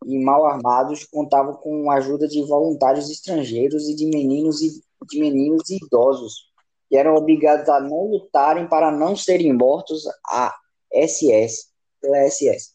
e 0.05 0.23
mal 0.23 0.45
armados 0.45 1.05
contavam 1.05 1.55
com 1.55 1.91
a 1.91 1.95
ajuda 1.95 2.29
de 2.29 2.43
voluntários 2.43 3.09
estrangeiros 3.09 3.89
e 3.89 3.95
de 3.95 4.05
meninos 4.05 4.61
e 4.61 4.79
de 5.09 5.21
meninos 5.21 5.71
e 5.71 5.79
idosos 5.83 6.53
que 6.87 6.99
eram 6.99 7.15
obrigados 7.15 7.67
a 7.71 7.81
não 7.81 8.09
lutarem 8.09 8.69
para 8.69 8.91
não 8.91 9.17
serem 9.17 9.55
mortos 9.55 10.05
a 10.27 10.55
SS 10.93 11.69
pela 11.99 12.29
SS. 12.29 12.75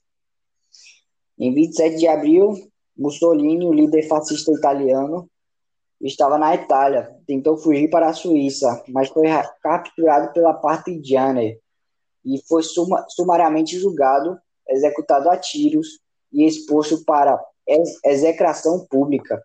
Em 1.37 1.53
27 1.53 1.97
de 1.97 2.07
abril, 2.07 2.55
Mussolini, 2.97 3.67
o 3.67 3.73
líder 3.73 4.07
fascista 4.07 4.51
italiano, 4.51 5.29
estava 6.01 6.37
na 6.37 6.53
Itália, 6.53 7.15
tentou 7.25 7.57
fugir 7.57 7.89
para 7.89 8.09
a 8.09 8.13
Suíça, 8.13 8.83
mas 8.89 9.09
foi 9.09 9.25
capturado 9.61 10.31
pela 10.31 10.53
Partigiane 10.53 11.59
e 12.23 12.41
foi 12.47 12.61
suma, 12.61 13.05
sumariamente 13.09 13.79
julgado, 13.79 14.39
executado 14.69 15.29
a 15.29 15.37
tiros 15.37 15.99
e 16.31 16.45
exposto 16.45 17.03
para 17.05 17.39
ex 17.65 17.99
execração 18.03 18.85
pública, 18.89 19.41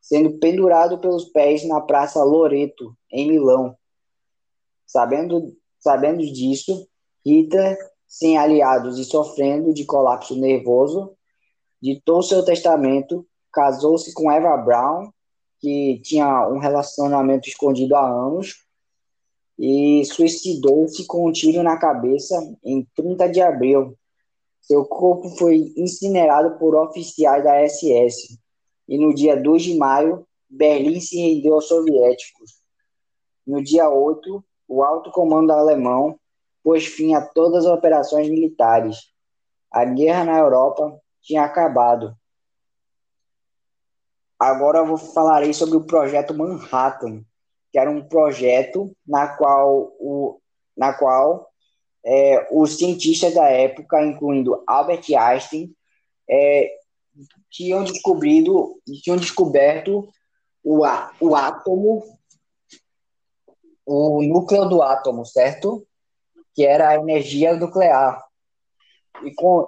sendo 0.00 0.38
pendurado 0.38 0.98
pelos 0.98 1.26
pés 1.26 1.66
na 1.66 1.80
Praça 1.80 2.22
Loreto, 2.24 2.96
em 3.10 3.28
Milão. 3.28 3.76
Sabendo, 4.86 5.56
sabendo 5.78 6.22
disso, 6.24 6.88
Hitler, 7.24 7.78
sem 8.06 8.36
aliados 8.36 8.98
e 8.98 9.04
sofrendo 9.04 9.72
de 9.72 9.84
colapso 9.84 10.38
nervoso, 10.38 11.16
ditou 11.80 12.22
seu 12.22 12.44
testamento, 12.44 13.26
casou-se 13.52 14.12
com 14.14 14.30
Eva 14.30 14.56
Braun, 14.56 15.10
que 15.64 16.00
tinha 16.02 16.46
um 16.48 16.58
relacionamento 16.58 17.48
escondido 17.48 17.96
há 17.96 18.06
anos, 18.06 18.64
e 19.58 20.04
suicidou-se 20.04 21.06
com 21.06 21.28
um 21.28 21.32
tiro 21.32 21.62
na 21.62 21.78
cabeça 21.78 22.34
em 22.64 22.86
30 22.94 23.28
de 23.28 23.40
abril 23.40 23.96
seu 24.66 24.82
corpo 24.86 25.28
foi 25.36 25.74
incinerado 25.76 26.58
por 26.58 26.74
oficiais 26.74 27.44
da 27.44 27.68
SS 27.68 28.38
e 28.88 28.96
no 28.96 29.14
dia 29.14 29.36
2 29.36 29.62
de 29.62 29.76
maio, 29.76 30.26
Berlim 30.48 31.00
se 31.00 31.18
rendeu 31.18 31.54
aos 31.54 31.68
soviéticos. 31.68 32.62
No 33.46 33.62
dia 33.62 33.90
8, 33.90 34.42
o 34.66 34.82
alto 34.82 35.10
comando 35.10 35.52
alemão 35.52 36.18
pôs 36.62 36.86
fim 36.86 37.14
a 37.14 37.20
todas 37.20 37.66
as 37.66 37.72
operações 37.72 38.30
militares. 38.30 39.12
A 39.70 39.84
guerra 39.84 40.24
na 40.24 40.38
Europa 40.38 40.98
tinha 41.20 41.44
acabado. 41.44 42.16
Agora 44.44 44.80
eu 44.80 44.86
vou 44.86 44.98
falarei 44.98 45.54
sobre 45.54 45.78
o 45.78 45.86
projeto 45.86 46.34
Manhattan, 46.34 47.24
que 47.72 47.78
era 47.78 47.90
um 47.90 48.06
projeto 48.06 48.94
na 49.06 49.34
qual 49.36 49.94
o 49.98 50.38
na 50.76 50.92
qual 50.92 51.48
é, 52.04 52.46
os 52.52 52.76
cientistas 52.76 53.32
da 53.32 53.48
época, 53.48 54.04
incluindo 54.04 54.62
Albert 54.66 55.04
Einstein, 55.16 55.74
é, 56.28 56.68
tinham 57.50 57.84
descobrido, 57.84 58.78
tinham 59.02 59.16
descoberto 59.16 60.06
o, 60.62 60.82
o 61.20 61.34
átomo, 61.34 62.02
o 63.86 64.22
núcleo 64.22 64.68
do 64.68 64.82
átomo, 64.82 65.24
certo? 65.24 65.86
Que 66.54 66.66
era 66.66 66.90
a 66.90 66.96
energia 66.96 67.54
nuclear. 67.54 68.22
E, 69.24 69.32
com, 69.32 69.66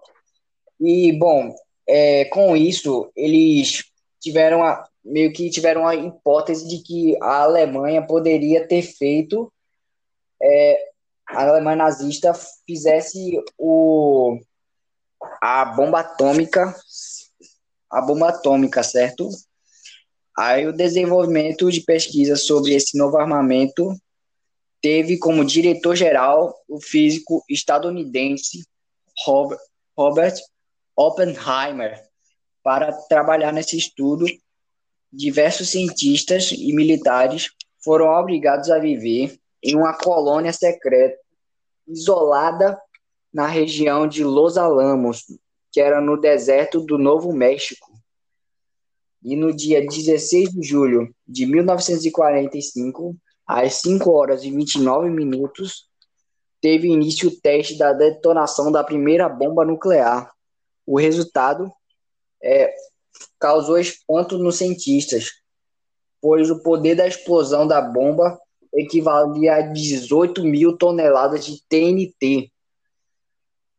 e 0.78 1.12
bom, 1.18 1.54
é, 1.88 2.26
com 2.26 2.54
isso, 2.54 3.10
eles 3.16 3.84
tiveram 4.26 4.64
a, 4.64 4.84
meio 5.04 5.32
que 5.32 5.48
tiveram 5.50 5.86
a 5.86 5.94
hipótese 5.94 6.66
de 6.66 6.82
que 6.82 7.16
a 7.22 7.42
Alemanha 7.42 8.04
poderia 8.04 8.66
ter 8.66 8.82
feito 8.82 9.52
é, 10.42 10.78
a 11.28 11.42
Alemanha 11.48 11.76
nazista 11.76 12.34
fizesse 12.66 13.40
o, 13.56 14.38
a 15.40 15.64
bomba 15.64 16.00
atômica 16.00 16.74
a 17.90 18.02
bomba 18.02 18.30
atômica, 18.30 18.82
certo? 18.82 19.28
Aí 20.36 20.66
o 20.66 20.72
desenvolvimento 20.72 21.70
de 21.70 21.80
pesquisa 21.80 22.36
sobre 22.36 22.74
esse 22.74 22.98
novo 22.98 23.16
armamento 23.16 23.94
teve 24.82 25.18
como 25.18 25.44
diretor-geral 25.44 26.54
o 26.68 26.80
físico 26.80 27.44
estadunidense 27.48 28.66
Robert, 29.24 29.58
Robert 29.96 30.34
Oppenheimer. 30.96 32.05
Para 32.66 32.90
trabalhar 32.92 33.52
nesse 33.52 33.78
estudo, 33.78 34.26
diversos 35.12 35.70
cientistas 35.70 36.50
e 36.50 36.74
militares 36.74 37.52
foram 37.78 38.06
obrigados 38.06 38.72
a 38.72 38.78
viver 38.80 39.38
em 39.62 39.76
uma 39.76 39.96
colônia 39.96 40.52
secreta 40.52 41.16
isolada 41.86 42.76
na 43.32 43.46
região 43.46 44.08
de 44.08 44.24
Los 44.24 44.58
Alamos, 44.58 45.26
que 45.70 45.80
era 45.80 46.00
no 46.00 46.20
deserto 46.20 46.80
do 46.80 46.98
Novo 46.98 47.32
México. 47.32 47.92
E 49.22 49.36
no 49.36 49.54
dia 49.54 49.86
16 49.86 50.50
de 50.50 50.62
julho 50.66 51.14
de 51.24 51.46
1945, 51.46 53.16
às 53.46 53.74
5 53.74 54.10
horas 54.10 54.42
e 54.42 54.50
29 54.50 55.08
minutos, 55.08 55.88
teve 56.60 56.88
início 56.88 57.28
o 57.28 57.40
teste 57.40 57.78
da 57.78 57.92
detonação 57.92 58.72
da 58.72 58.82
primeira 58.82 59.28
bomba 59.28 59.64
nuclear. 59.64 60.34
O 60.84 60.98
resultado 60.98 61.70
é, 62.42 62.74
causou 63.38 63.78
espanto 63.78 64.38
nos 64.38 64.56
cientistas, 64.56 65.32
pois 66.20 66.50
o 66.50 66.62
poder 66.62 66.94
da 66.94 67.06
explosão 67.06 67.66
da 67.66 67.80
bomba 67.80 68.38
equivalia 68.74 69.56
a 69.56 69.60
18 69.62 70.44
mil 70.44 70.76
toneladas 70.76 71.44
de 71.44 71.62
TNT. 71.68 72.50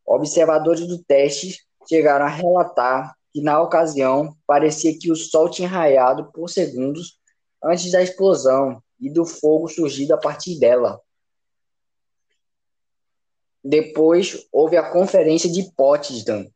Observadores 0.06 0.88
do 0.88 1.04
teste 1.04 1.60
chegaram 1.88 2.26
a 2.26 2.30
relatar 2.30 3.16
que, 3.34 3.42
na 3.42 3.62
ocasião, 3.62 4.36
parecia 4.46 4.98
que 4.98 5.12
o 5.12 5.16
sol 5.16 5.50
tinha 5.50 5.68
raiado 5.68 6.32
por 6.32 6.50
segundos 6.50 7.20
antes 7.64 7.92
da 7.92 8.02
explosão 8.02 8.82
e 9.00 9.10
do 9.10 9.26
fogo 9.26 9.68
surgido 9.68 10.14
a 10.14 10.18
partir 10.18 10.60
dela. 10.60 11.00
Depois 13.64 14.48
houve 14.52 14.78
a 14.78 14.90
Conferência 14.90 15.52
de 15.52 15.72
Potsdam, 15.74 16.50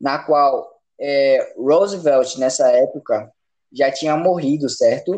na 0.00 0.18
qual 0.18 0.71
é, 1.00 1.54
Roosevelt, 1.56 2.36
nessa 2.38 2.70
época, 2.70 3.32
já 3.72 3.90
tinha 3.90 4.16
morrido, 4.16 4.68
certo? 4.68 5.16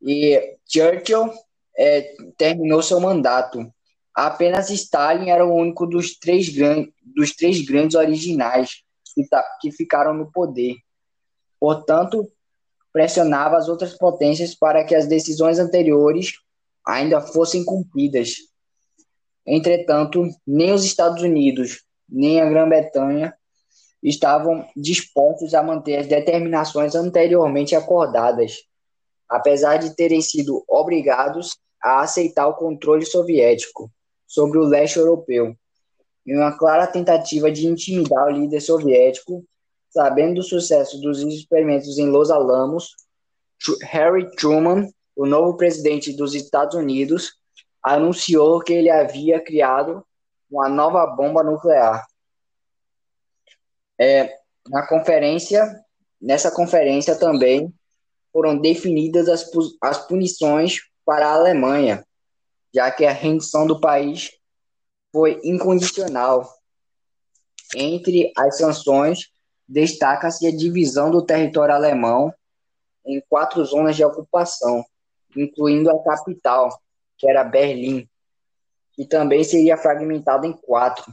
E 0.00 0.56
Churchill 0.68 1.30
é, 1.76 2.14
terminou 2.36 2.82
seu 2.82 3.00
mandato. 3.00 3.72
Apenas 4.14 4.70
Stalin 4.70 5.30
era 5.30 5.44
o 5.44 5.54
único 5.54 5.86
dos 5.86 6.18
três, 6.18 6.48
gran 6.48 6.86
dos 7.02 7.34
três 7.34 7.64
grandes 7.64 7.96
originais 7.96 8.82
que, 9.14 9.22
que 9.60 9.72
ficaram 9.72 10.12
no 10.12 10.30
poder. 10.30 10.76
Portanto, 11.58 12.30
pressionava 12.92 13.56
as 13.56 13.68
outras 13.68 13.96
potências 13.96 14.54
para 14.54 14.84
que 14.84 14.94
as 14.94 15.06
decisões 15.06 15.58
anteriores 15.58 16.34
ainda 16.86 17.20
fossem 17.20 17.64
cumpridas. 17.64 18.34
Entretanto, 19.46 20.28
nem 20.46 20.72
os 20.72 20.84
Estados 20.84 21.22
Unidos, 21.22 21.84
nem 22.08 22.40
a 22.40 22.48
Grã-Bretanha 22.48 23.34
estavam 24.02 24.66
dispostos 24.76 25.54
a 25.54 25.62
manter 25.62 25.96
as 25.96 26.06
determinações 26.06 26.94
anteriormente 26.94 27.74
acordadas, 27.74 28.64
apesar 29.28 29.76
de 29.76 29.94
terem 29.94 30.20
sido 30.20 30.64
obrigados 30.68 31.56
a 31.82 32.00
aceitar 32.00 32.46
o 32.48 32.54
controle 32.54 33.06
soviético 33.06 33.90
sobre 34.26 34.58
o 34.58 34.64
leste 34.64 34.98
europeu, 34.98 35.54
em 36.26 36.36
uma 36.36 36.56
clara 36.56 36.86
tentativa 36.86 37.50
de 37.50 37.66
intimidar 37.66 38.26
o 38.26 38.30
líder 38.30 38.60
soviético 38.60 39.44
Sabendo 39.92 40.36
do 40.36 40.42
sucesso 40.42 40.98
dos 41.02 41.20
experimentos 41.20 41.98
em 41.98 42.08
Los 42.08 42.30
Alamos, 42.30 42.96
Harry 43.82 44.30
Truman, 44.36 44.88
o 45.14 45.26
novo 45.26 45.54
presidente 45.58 46.14
dos 46.14 46.34
Estados 46.34 46.74
Unidos, 46.74 47.34
anunciou 47.82 48.58
que 48.60 48.72
ele 48.72 48.88
havia 48.88 49.38
criado 49.38 50.02
uma 50.50 50.66
nova 50.66 51.06
bomba 51.06 51.42
nuclear. 51.42 52.06
É, 54.00 54.38
na 54.68 54.86
conferência, 54.86 55.64
nessa 56.20 56.50
conferência 56.50 57.16
também 57.18 57.72
foram 58.32 58.56
definidas 58.56 59.28
as, 59.28 59.50
as 59.82 60.06
punições 60.06 60.80
para 61.04 61.28
a 61.28 61.34
Alemanha, 61.34 62.04
já 62.74 62.90
que 62.90 63.04
a 63.04 63.12
rendição 63.12 63.66
do 63.66 63.80
país 63.80 64.30
foi 65.12 65.40
incondicional. 65.44 66.48
Entre 67.74 68.32
as 68.36 68.58
sanções 68.58 69.30
destaca-se 69.68 70.46
a 70.46 70.56
divisão 70.56 71.10
do 71.10 71.24
território 71.24 71.74
alemão 71.74 72.32
em 73.04 73.20
quatro 73.28 73.64
zonas 73.64 73.96
de 73.96 74.04
ocupação, 74.04 74.84
incluindo 75.36 75.90
a 75.90 76.02
capital, 76.02 76.80
que 77.18 77.28
era 77.28 77.44
Berlim, 77.44 78.08
que 78.92 79.06
também 79.06 79.42
seria 79.42 79.76
fragmentada 79.76 80.46
em 80.46 80.52
quatro, 80.52 81.12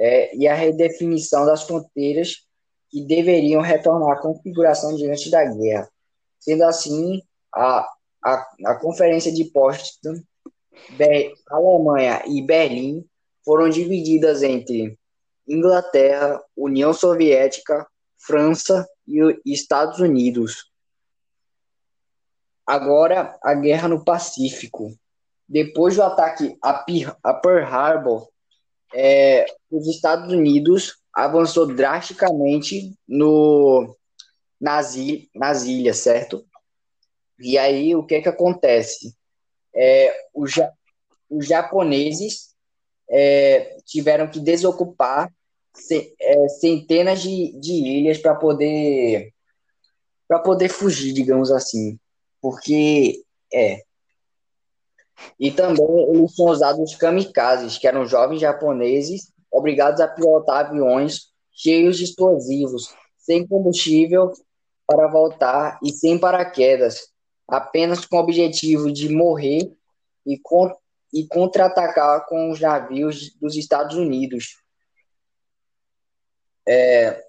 é, 0.00 0.34
e 0.34 0.48
a 0.48 0.54
redefinição 0.54 1.44
das 1.44 1.64
fronteiras 1.64 2.46
que 2.88 3.04
deveriam 3.04 3.60
retornar 3.60 4.16
à 4.16 4.20
configuração 4.20 4.96
diante 4.96 5.30
da 5.30 5.44
guerra. 5.44 5.88
Sendo 6.38 6.64
assim, 6.64 7.22
a, 7.54 7.86
a, 8.24 8.50
a 8.66 8.74
Conferência 8.76 9.30
de 9.30 9.44
Potsdam, 9.44 10.14
Alemanha 11.50 12.22
e 12.26 12.40
Berlim 12.40 13.04
foram 13.44 13.68
divididas 13.68 14.42
entre 14.42 14.98
Inglaterra, 15.46 16.42
União 16.56 16.94
Soviética, 16.94 17.86
França 18.18 18.88
e 19.06 19.38
Estados 19.44 19.98
Unidos. 19.98 20.70
Agora, 22.66 23.38
a 23.42 23.52
guerra 23.52 23.88
no 23.88 24.02
Pacífico. 24.02 24.94
Depois 25.46 25.96
do 25.96 26.02
ataque 26.02 26.56
a 26.62 27.34
Pearl 27.34 27.64
Harbor, 27.64 28.28
é, 28.94 29.46
os 29.70 29.86
Estados 29.88 30.32
Unidos 30.32 30.96
avançou 31.12 31.66
drasticamente 31.66 32.94
no, 33.06 33.96
nas, 34.60 34.94
nas 35.34 35.64
ilhas, 35.64 35.98
certo? 35.98 36.44
E 37.38 37.56
aí, 37.56 37.94
o 37.94 38.04
que 38.04 38.16
é 38.16 38.22
que 38.22 38.28
acontece? 38.28 39.14
É, 39.74 40.14
os, 40.34 40.52
os 41.28 41.46
japoneses 41.46 42.54
é, 43.10 43.76
tiveram 43.86 44.28
que 44.28 44.40
desocupar 44.40 45.32
é, 46.20 46.48
centenas 46.48 47.22
de, 47.22 47.58
de 47.60 47.72
ilhas 47.72 48.18
para 48.18 48.34
poder 48.34 49.32
para 50.28 50.38
poder 50.38 50.68
fugir, 50.68 51.12
digamos 51.12 51.50
assim, 51.50 51.98
porque 52.40 53.24
é. 53.52 53.82
E 55.38 55.50
também 55.50 55.86
eles 56.10 56.34
são 56.34 56.46
usados 56.46 56.92
os 56.92 56.96
kamikazes, 56.96 57.78
que 57.78 57.86
eram 57.86 58.06
jovens 58.06 58.40
japoneses 58.40 59.32
obrigados 59.50 60.00
a 60.00 60.08
pilotar 60.08 60.66
aviões 60.66 61.30
cheios 61.52 61.98
de 61.98 62.04
explosivos, 62.04 62.94
sem 63.18 63.46
combustível 63.46 64.32
para 64.86 65.08
voltar 65.08 65.78
e 65.82 65.92
sem 65.92 66.18
paraquedas, 66.18 67.10
apenas 67.46 68.04
com 68.04 68.16
o 68.16 68.20
objetivo 68.20 68.92
de 68.92 69.08
morrer 69.08 69.72
e, 70.26 70.38
con 70.38 70.72
e 71.12 71.26
contra-atacar 71.26 72.26
com 72.26 72.50
os 72.50 72.60
navios 72.60 73.34
dos 73.40 73.56
Estados 73.56 73.96
Unidos. 73.96 74.56
É, 76.66 77.22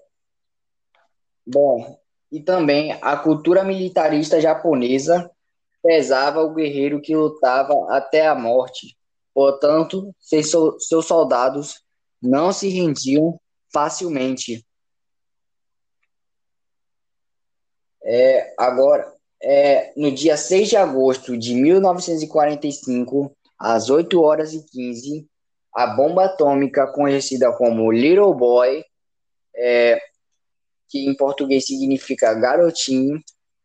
bom, 1.46 1.98
e 2.30 2.40
também 2.40 2.96
a 3.02 3.16
cultura 3.16 3.64
militarista 3.64 4.40
japonesa 4.40 5.30
pesava 5.82 6.42
o 6.42 6.54
guerreiro 6.54 7.00
que 7.00 7.16
lutava 7.16 7.74
até 7.90 8.26
a 8.26 8.34
morte. 8.34 8.96
Portanto, 9.34 10.14
seus 10.18 11.06
soldados 11.06 11.82
não 12.20 12.52
se 12.52 12.68
rendiam 12.68 13.40
facilmente. 13.72 14.64
É, 18.04 18.54
agora, 18.58 19.12
é, 19.42 19.92
no 19.96 20.12
dia 20.12 20.36
6 20.36 20.68
de 20.68 20.76
agosto 20.76 21.36
de 21.36 21.54
1945, 21.54 23.34
às 23.58 23.90
8 23.90 24.20
horas 24.20 24.52
e 24.52 24.64
15, 24.64 25.26
a 25.74 25.86
bomba 25.86 26.26
atômica 26.26 26.86
conhecida 26.86 27.50
como 27.52 27.90
Little 27.90 28.34
Boy 28.34 28.84
é, 29.56 29.98
que 30.88 31.06
em 31.08 31.16
português 31.16 31.66
significa 31.66 32.34
garotinho, 32.34 33.18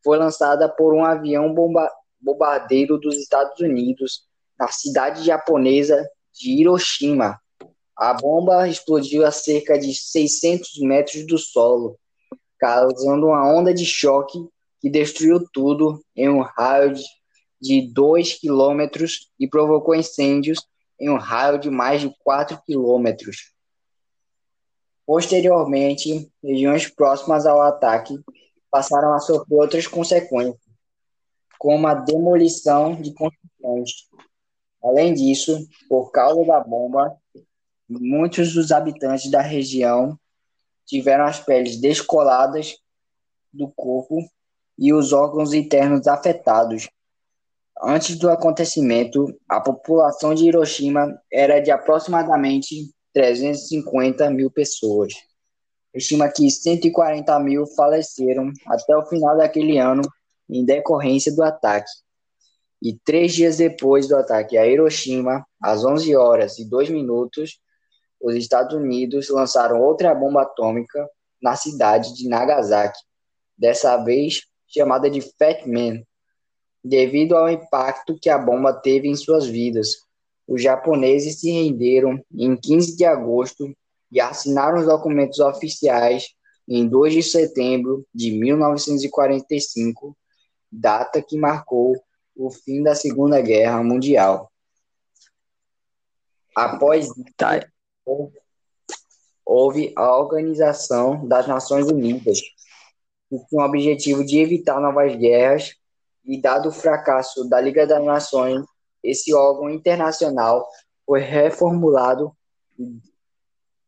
foi 0.04 0.18
lançada 0.18 0.70
por 0.70 0.94
um 0.94 1.04
avião 1.04 1.54
bomba 1.54 1.92
bombardeiro 2.20 2.98
dos 2.98 3.16
Estados 3.16 3.60
Unidos 3.60 4.24
na 4.60 4.68
cidade 4.68 5.24
japonesa 5.24 6.08
de 6.34 6.52
Hiroshima. 6.52 7.40
A 7.96 8.14
bomba 8.14 8.68
explodiu 8.68 9.26
a 9.26 9.32
cerca 9.32 9.78
de 9.78 9.94
600 9.94 10.80
metros 10.82 11.26
do 11.26 11.38
solo, 11.38 11.98
causando 12.60 13.28
uma 13.28 13.48
onda 13.52 13.74
de 13.74 13.86
choque 13.86 14.38
que 14.80 14.90
destruiu 14.90 15.44
tudo 15.52 16.00
em 16.16 16.30
um 16.30 16.42
raio 16.42 16.94
de 17.60 17.92
2 17.92 18.34
quilômetros 18.34 19.32
e 19.40 19.48
provocou 19.48 19.96
incêndios 19.96 20.60
em 21.00 21.10
um 21.10 21.18
raio 21.18 21.60
de 21.60 21.70
mais 21.70 22.02
de 22.02 22.14
4 22.24 22.62
quilômetros. 22.66 23.52
Posteriormente, 25.06 26.30
regiões 26.44 26.88
próximas 26.90 27.46
ao 27.46 27.62
ataque 27.62 28.20
passaram 28.70 29.14
a 29.14 29.20
sofrer 29.20 29.58
outras 29.58 29.88
consequências, 29.88 30.67
como 31.58 31.88
a 31.88 31.94
demolição 31.94 32.96
de 32.96 33.14
construções. 33.14 34.08
Além 34.84 35.14
disso, 35.14 35.68
por 35.90 36.12
causa 36.12 36.44
da 36.46 36.60
bomba, 36.60 37.16
muitos 37.90 38.54
dos 38.54 38.72
habitantes 38.72 39.30
da 39.32 39.42
região 39.42 40.18
tiveram 40.86 41.26
as 41.26 41.40
peles 41.40 41.80
descoladas 41.80 42.78
do 43.52 43.68
corpo 43.70 44.20
e 44.78 44.94
os 44.94 45.12
órgãos 45.12 45.54
internos 45.54 46.08
afetados. 46.08 46.88
Antes 47.82 48.18
do 48.18 48.30
acontecimento, 48.30 49.28
a 49.48 49.60
população 49.60 50.34
de 50.34 50.46
Hiroshima 50.46 51.20
era 51.32 51.60
de 51.60 51.72
aproximadamente 51.72 52.92
350 53.14 54.30
mil 54.30 54.50
pessoas. 54.50 55.14
Estima 55.94 56.30
que 56.30 56.50
140 56.50 57.40
mil 57.40 57.66
faleceram 57.68 58.52
até 58.68 58.96
o 58.96 59.06
final 59.06 59.38
daquele 59.38 59.78
ano 59.78 60.04
em 60.50 60.66
decorrência 60.66 61.34
do 61.34 61.44
ataque. 61.44 61.90
E 62.82 62.94
três 62.94 63.34
dias 63.34 63.58
depois 63.58 64.08
do 64.08 64.16
ataque 64.16 64.58
a 64.58 64.68
Hiroshima, 64.68 65.46
às 65.62 65.84
11 65.84 66.16
horas 66.16 66.60
e 66.60 66.70
2 66.70 66.90
minutos, 66.90 67.60
os 68.22 68.36
Estados 68.36 68.76
Unidos 68.76 69.30
lançaram 69.30 69.82
outra 69.82 70.14
bomba 70.14 70.44
atômica 70.44 71.08
na 71.42 71.56
cidade 71.56 72.16
de 72.16 72.28
Nagasaki, 72.28 73.00
dessa 73.58 73.98
vez 73.98 74.42
chamada 74.68 75.10
de 75.10 75.22
Fat 75.22 75.66
Man, 75.66 76.02
devido 76.84 77.36
ao 77.36 77.50
impacto 77.50 78.18
que 78.20 78.30
a 78.30 78.38
bomba 78.38 78.74
teve 78.74 79.08
em 79.08 79.16
suas 79.16 79.46
vidas. 79.46 79.90
Os 80.48 80.62
japoneses 80.62 81.40
se 81.40 81.52
renderam 81.52 82.20
em 82.32 82.56
15 82.56 82.96
de 82.96 83.06
agosto 83.06 83.74
e 84.12 84.20
assinaram 84.20 84.80
os 84.80 84.86
documentos 84.86 85.40
oficiais 85.40 86.30
em 86.68 86.88
2 86.88 87.14
de 87.14 87.24
setembro 87.24 88.06
de 88.14 88.32
1945, 88.32 90.18
data 90.72 91.22
que 91.22 91.38
marcou 91.38 91.96
o 92.36 92.52
fim 92.52 92.84
da 92.84 92.94
Segunda 92.94 93.42
Guerra 93.42 93.84
Mundial. 93.84 94.52
Após 96.56 97.08
tá. 97.36 97.66
houve 99.46 99.94
a 99.96 100.18
Organização 100.18 101.28
das 101.28 101.48
Nações 101.48 101.88
Unidas, 101.88 102.42
que 103.30 103.38
tinha 103.48 103.62
o 103.62 103.66
objetivo 103.66 104.26
de 104.26 104.40
evitar 104.40 104.80
novas 104.80 105.16
guerras, 105.16 105.76
e 106.24 106.42
dado 106.42 106.70
o 106.70 106.74
fracasso 106.74 107.48
da 107.48 107.62
Liga 107.62 107.88
das 107.88 108.04
Nações, 108.04 108.66
esse 109.02 109.34
órgão 109.34 109.70
internacional 109.70 110.68
foi 111.06 111.22
reformulado 111.22 112.36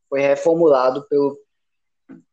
foi 0.09 0.21
reformulado 0.21 1.07
pelo 1.07 1.37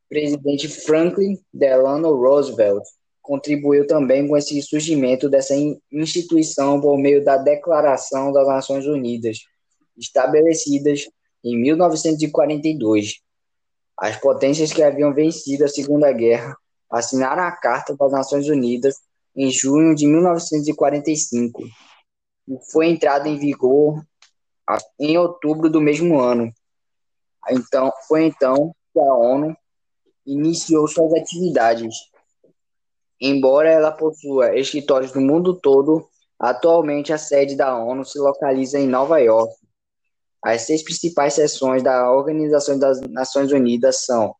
presidente 0.08 0.68
Franklin 0.68 1.38
Delano 1.52 2.14
Roosevelt. 2.14 2.84
Contribuiu 3.26 3.88
também 3.88 4.28
com 4.28 4.36
esse 4.36 4.62
surgimento 4.62 5.28
dessa 5.28 5.52
instituição 5.90 6.80
por 6.80 6.96
meio 6.96 7.24
da 7.24 7.36
Declaração 7.36 8.32
das 8.32 8.46
Nações 8.46 8.86
Unidas, 8.86 9.40
estabelecidas 9.98 11.08
em 11.42 11.60
1942. 11.60 13.20
As 13.98 14.16
potências 14.16 14.72
que 14.72 14.80
haviam 14.80 15.12
vencido 15.12 15.64
a 15.64 15.68
Segunda 15.68 16.12
Guerra 16.12 16.56
assinaram 16.88 17.42
a 17.42 17.50
Carta 17.50 17.96
das 17.96 18.12
Nações 18.12 18.48
Unidas 18.48 18.94
em 19.34 19.50
junho 19.50 19.92
de 19.92 20.06
1945 20.06 21.64
e 22.46 22.58
foi 22.70 22.86
entrada 22.86 23.28
em 23.28 23.36
vigor 23.36 24.00
em 25.00 25.18
outubro 25.18 25.68
do 25.68 25.80
mesmo 25.80 26.20
ano. 26.20 26.52
Então, 27.50 27.92
foi 28.06 28.26
então 28.26 28.72
que 28.92 29.00
a 29.00 29.14
ONU 29.14 29.56
iniciou 30.24 30.86
suas 30.86 31.12
atividades. 31.12 31.92
Embora 33.20 33.70
ela 33.70 33.90
possua 33.90 34.56
escritórios 34.58 35.12
no 35.14 35.20
mundo 35.20 35.54
todo, 35.54 36.06
atualmente 36.38 37.12
a 37.12 37.18
sede 37.18 37.56
da 37.56 37.76
ONU 37.76 38.04
se 38.04 38.18
localiza 38.18 38.78
em 38.78 38.86
Nova 38.86 39.18
York. 39.18 39.54
As 40.44 40.62
seis 40.62 40.82
principais 40.82 41.34
seções 41.34 41.82
da 41.82 42.12
Organização 42.12 42.78
das 42.78 43.00
Nações 43.00 43.50
Unidas 43.50 44.04
são 44.04 44.34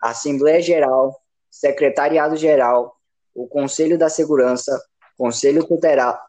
Assembleia 0.00 0.60
Geral, 0.60 1.18
Secretariado-Geral, 1.50 2.94
o 3.34 3.46
Conselho 3.48 3.98
da 3.98 4.08
Segurança, 4.08 4.80
Conselho 5.16 5.66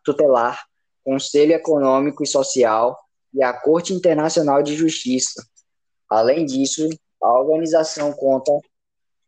Tutelar, 0.03 0.65
Conselho 1.03 1.53
Econômico 1.53 2.23
e 2.23 2.27
Social 2.27 2.97
e 3.33 3.43
a 3.43 3.53
Corte 3.53 3.93
Internacional 3.93 4.63
de 4.63 4.75
Justiça. 4.75 5.43
Além 6.09 6.45
disso, 6.45 6.89
a 7.21 7.39
organização 7.39 8.11
conta 8.13 8.51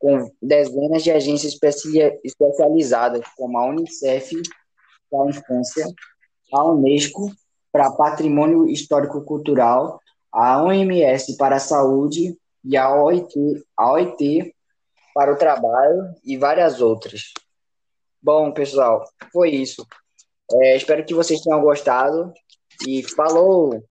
com 0.02 0.32
dezenas 0.42 1.04
de 1.04 1.12
agências 1.12 1.54
especializadas, 2.24 3.24
como 3.38 3.58
a 3.58 3.66
Unicef 3.68 4.36
para 5.10 5.24
a 5.24 5.30
infância, 5.30 5.86
a 6.52 6.66
Unesco 6.66 7.32
para 7.72 7.92
patrimônio 7.92 8.68
histórico-cultural, 8.68 10.00
a 10.32 10.64
OMS 10.64 11.38
para 11.38 11.58
a 11.58 11.60
saúde 11.60 12.36
e 12.66 12.76
a 12.76 12.94
OIT, 12.94 13.64
a 13.78 13.92
OIT 13.92 14.56
para 15.14 15.32
o 15.32 15.38
trabalho 15.38 16.16
e 16.24 16.36
várias 16.36 16.82
outras. 16.82 17.34
Bom, 18.22 18.52
pessoal, 18.52 19.06
foi 19.32 19.52
isso. 19.52 19.86
É, 20.54 20.76
espero 20.76 21.06
que 21.06 21.14
vocês 21.14 21.42
tenham 21.42 21.62
gostado 21.62 22.34
e 22.88 23.04
falou! 23.04 23.80